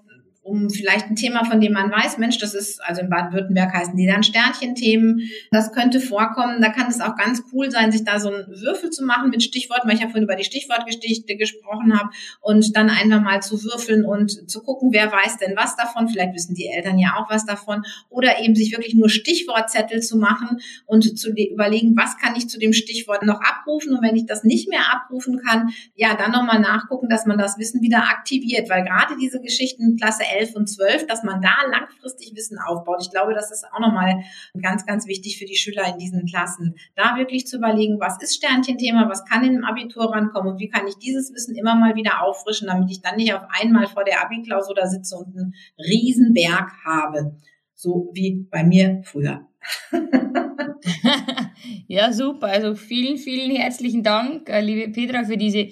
um 0.49 0.71
vielleicht 0.71 1.07
ein 1.07 1.17
Thema, 1.17 1.45
von 1.45 1.61
dem 1.61 1.73
man 1.73 1.91
weiß, 1.91 2.19
Mensch, 2.19 2.39
das 2.39 2.55
ist, 2.55 2.83
also 2.83 3.03
in 3.03 3.11
Baden-Württemberg 3.11 3.73
heißen 3.73 3.97
die 3.97 4.07
dann 4.07 4.23
Sternchenthemen, 4.23 5.29
das 5.51 5.73
könnte 5.73 6.01
vorkommen. 6.01 6.61
Da 6.63 6.71
kann 6.71 6.89
es 6.89 7.01
auch 7.01 7.17
ganz 7.17 7.43
cool 7.53 7.71
sein, 7.71 7.93
sich 7.93 8.05
da 8.05 8.19
so 8.19 8.31
einen 8.31 8.47
Würfel 8.49 8.91
zu 8.91 9.05
machen 9.05 9.31
mit 9.31 9.43
Stichworten, 9.43 9.87
weil 9.87 9.97
ich 9.97 10.01
ja 10.01 10.07
vorhin 10.07 10.25
über 10.25 10.37
die 10.37 10.45
Stichwortgestichte 10.45 11.37
gesprochen 11.37 11.99
habe 11.99 12.11
und 12.41 12.75
dann 12.77 12.89
einfach 12.89 13.21
mal 13.21 13.43
zu 13.43 13.63
würfeln 13.63 14.05
und 14.05 14.51
zu 14.51 14.63
gucken, 14.63 14.91
wer 14.93 15.13
weiß 15.13 15.37
denn 15.37 15.55
was 15.57 15.77
davon. 15.77 16.09
Vielleicht 16.09 16.35
wissen 16.35 16.55
die 16.55 16.69
Eltern 16.69 16.99
ja 16.99 17.17
auch 17.17 17.31
was 17.31 17.45
davon. 17.45 17.83
Oder 18.09 18.41
eben 18.41 18.55
sich 18.55 18.73
wirklich 18.73 18.95
nur 18.95 19.11
Stichwortzettel 19.11 20.01
zu 20.01 20.17
machen 20.17 20.61
und 20.87 21.19
zu 21.19 21.31
überlegen, 21.31 21.95
was 21.97 22.17
kann 22.17 22.37
ich 22.37 22.49
zu 22.49 22.59
dem 22.59 22.73
Stichwort 22.73 23.23
noch 23.23 23.41
abrufen 23.41 23.93
und 23.95 24.03
wenn 24.03 24.17
ich 24.17 24.27
das 24.27 24.45
nicht 24.45 24.69
mehr 24.69 24.93
abrufen 24.93 25.41
kann, 25.45 25.71
ja, 25.95 26.15
dann 26.15 26.33
nochmal 26.33 26.61
nachgucken, 26.61 27.09
dass 27.09 27.27
man 27.27 27.37
das 27.37 27.59
Wissen 27.59 27.83
wieder 27.83 28.05
aktiviert, 28.05 28.71
weil 28.71 28.83
gerade 28.83 29.15
diese 29.21 29.41
Geschichten 29.41 29.97
Klasse 29.97 30.23
11 30.25 30.38
11 30.38 30.55
und 30.55 30.66
12, 30.68 31.07
dass 31.07 31.22
man 31.24 31.40
da 31.40 31.55
langfristig 31.70 32.35
Wissen 32.35 32.59
aufbaut. 32.59 32.98
Ich 33.03 33.11
glaube, 33.11 33.35
das 33.35 33.51
ist 33.51 33.64
auch 33.72 33.81
nochmal 33.81 34.22
ganz, 34.61 34.87
ganz 34.87 35.07
wichtig 35.07 35.38
für 35.38 35.44
die 35.44 35.57
Schüler 35.57 35.87
in 35.92 35.98
diesen 35.98 36.27
Klassen, 36.27 36.77
da 36.94 37.16
wirklich 37.16 37.46
zu 37.46 37.57
überlegen, 37.57 38.01
was 38.01 38.20
ist 38.22 38.37
Sternchenthema, 38.37 39.09
was 39.09 39.24
kann 39.24 39.44
in 39.44 39.55
dem 39.55 39.64
Abitur 39.64 40.12
rankommen 40.12 40.53
und 40.53 40.61
wie 40.61 40.68
kann 40.68 40.87
ich 40.87 40.96
dieses 40.96 41.33
Wissen 41.35 41.57
immer 41.57 41.74
mal 41.74 41.94
wieder 41.96 42.22
auffrischen, 42.22 42.68
damit 42.68 42.90
ich 42.90 43.03
dann 43.03 43.16
nicht 43.16 43.35
auf 43.35 43.42
einmal 43.61 43.87
vor 43.87 44.05
der 44.05 44.22
Abi-Klausur 44.22 44.74
da 44.74 44.87
sitze 44.87 45.16
und 45.16 45.37
einen 45.37 45.55
Riesenberg 45.79 46.72
habe. 46.85 47.37
So 47.74 48.11
wie 48.12 48.46
bei 48.51 48.64
mir 48.64 49.03
früher. 49.05 49.46
ja, 51.87 52.12
super. 52.12 52.48
Also 52.48 52.74
vielen, 52.74 53.18
vielen 53.18 53.55
herzlichen 53.55 54.03
Dank, 54.03 54.48
äh, 54.48 54.61
liebe 54.61 54.90
Petra, 54.92 55.24
für 55.24 55.37
diese 55.37 55.68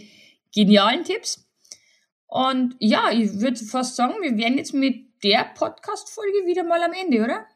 genialen 0.55 1.05
Tipps. 1.05 1.45
Und 2.27 2.77
ja, 2.79 3.11
ich 3.12 3.41
würde 3.41 3.65
fast 3.65 3.97
sagen, 3.97 4.15
wir 4.21 4.37
wären 4.37 4.59
jetzt 4.59 4.75
mit 4.75 5.07
der 5.23 5.47
Podcast-Folge 5.55 6.47
wieder 6.47 6.65
mal 6.65 6.83
am 6.83 6.93
Ende, 6.93 7.23
oder? 7.23 7.47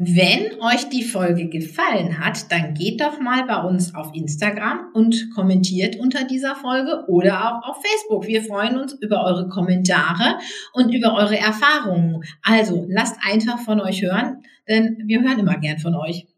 Wenn 0.00 0.60
euch 0.60 0.88
die 0.90 1.02
Folge 1.02 1.48
gefallen 1.48 2.24
hat, 2.24 2.52
dann 2.52 2.74
geht 2.74 3.00
doch 3.00 3.18
mal 3.18 3.44
bei 3.46 3.60
uns 3.62 3.96
auf 3.96 4.14
Instagram 4.14 4.92
und 4.94 5.30
kommentiert 5.34 5.96
unter 5.98 6.22
dieser 6.22 6.54
Folge 6.54 7.04
oder 7.08 7.40
auch 7.40 7.68
auf 7.68 7.82
Facebook. 7.82 8.28
Wir 8.28 8.44
freuen 8.44 8.78
uns 8.78 8.92
über 8.92 9.24
eure 9.24 9.48
Kommentare 9.48 10.38
und 10.72 10.94
über 10.94 11.14
eure 11.14 11.36
Erfahrungen. 11.36 12.22
Also 12.42 12.86
lasst 12.88 13.16
einfach 13.28 13.58
von 13.58 13.80
euch 13.80 14.00
hören, 14.02 14.44
denn 14.68 15.02
wir 15.06 15.20
hören 15.20 15.40
immer 15.40 15.58
gern 15.58 15.80
von 15.80 15.96
euch. 15.96 16.28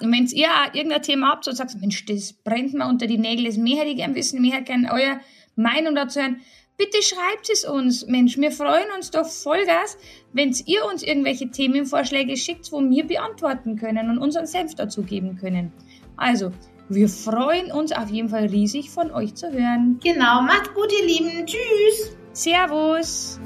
Und 0.00 0.10
wenn 0.10 0.26
ihr 0.26 0.48
irgendein 0.72 1.02
Thema 1.02 1.32
habt 1.32 1.46
und 1.46 1.56
sagt, 1.56 1.78
Mensch, 1.78 2.06
das 2.06 2.32
brennt 2.32 2.72
mir 2.72 2.88
unter 2.88 3.06
die 3.06 3.18
Nägel, 3.18 3.44
das 3.44 3.58
mehr 3.58 3.80
hätte 3.80 3.90
ich 3.90 3.96
gern 3.96 4.14
wissen, 4.14 4.40
mehr 4.40 4.54
hätte 4.54 4.64
gern 4.64 4.86
eure 4.86 5.20
Meinung 5.56 5.94
dazu 5.94 6.20
hören, 6.20 6.40
Bitte 6.76 7.02
schreibt 7.02 7.50
es 7.52 7.64
uns, 7.64 8.06
Mensch. 8.06 8.36
Wir 8.36 8.50
freuen 8.50 8.90
uns 8.96 9.12
doch 9.12 9.26
Vollgas, 9.28 9.96
wenn 10.32 10.52
ihr 10.66 10.84
uns 10.86 11.04
irgendwelche 11.04 11.48
Themenvorschläge 11.48 12.36
schickt, 12.36 12.72
wo 12.72 12.80
wir 12.80 13.06
beantworten 13.06 13.76
können 13.76 14.10
und 14.10 14.18
unseren 14.18 14.46
Senf 14.46 14.74
dazu 14.74 15.02
geben 15.02 15.36
können. 15.36 15.72
Also, 16.16 16.50
wir 16.88 17.08
freuen 17.08 17.70
uns 17.70 17.92
auf 17.92 18.10
jeden 18.10 18.28
Fall 18.28 18.46
riesig 18.46 18.90
von 18.90 19.12
euch 19.12 19.34
zu 19.34 19.52
hören. 19.52 20.00
Genau, 20.02 20.42
macht 20.42 20.74
gut, 20.74 20.92
ihr 21.00 21.06
Lieben. 21.06 21.46
Tschüss. 21.46 22.16
Servus. 22.32 23.38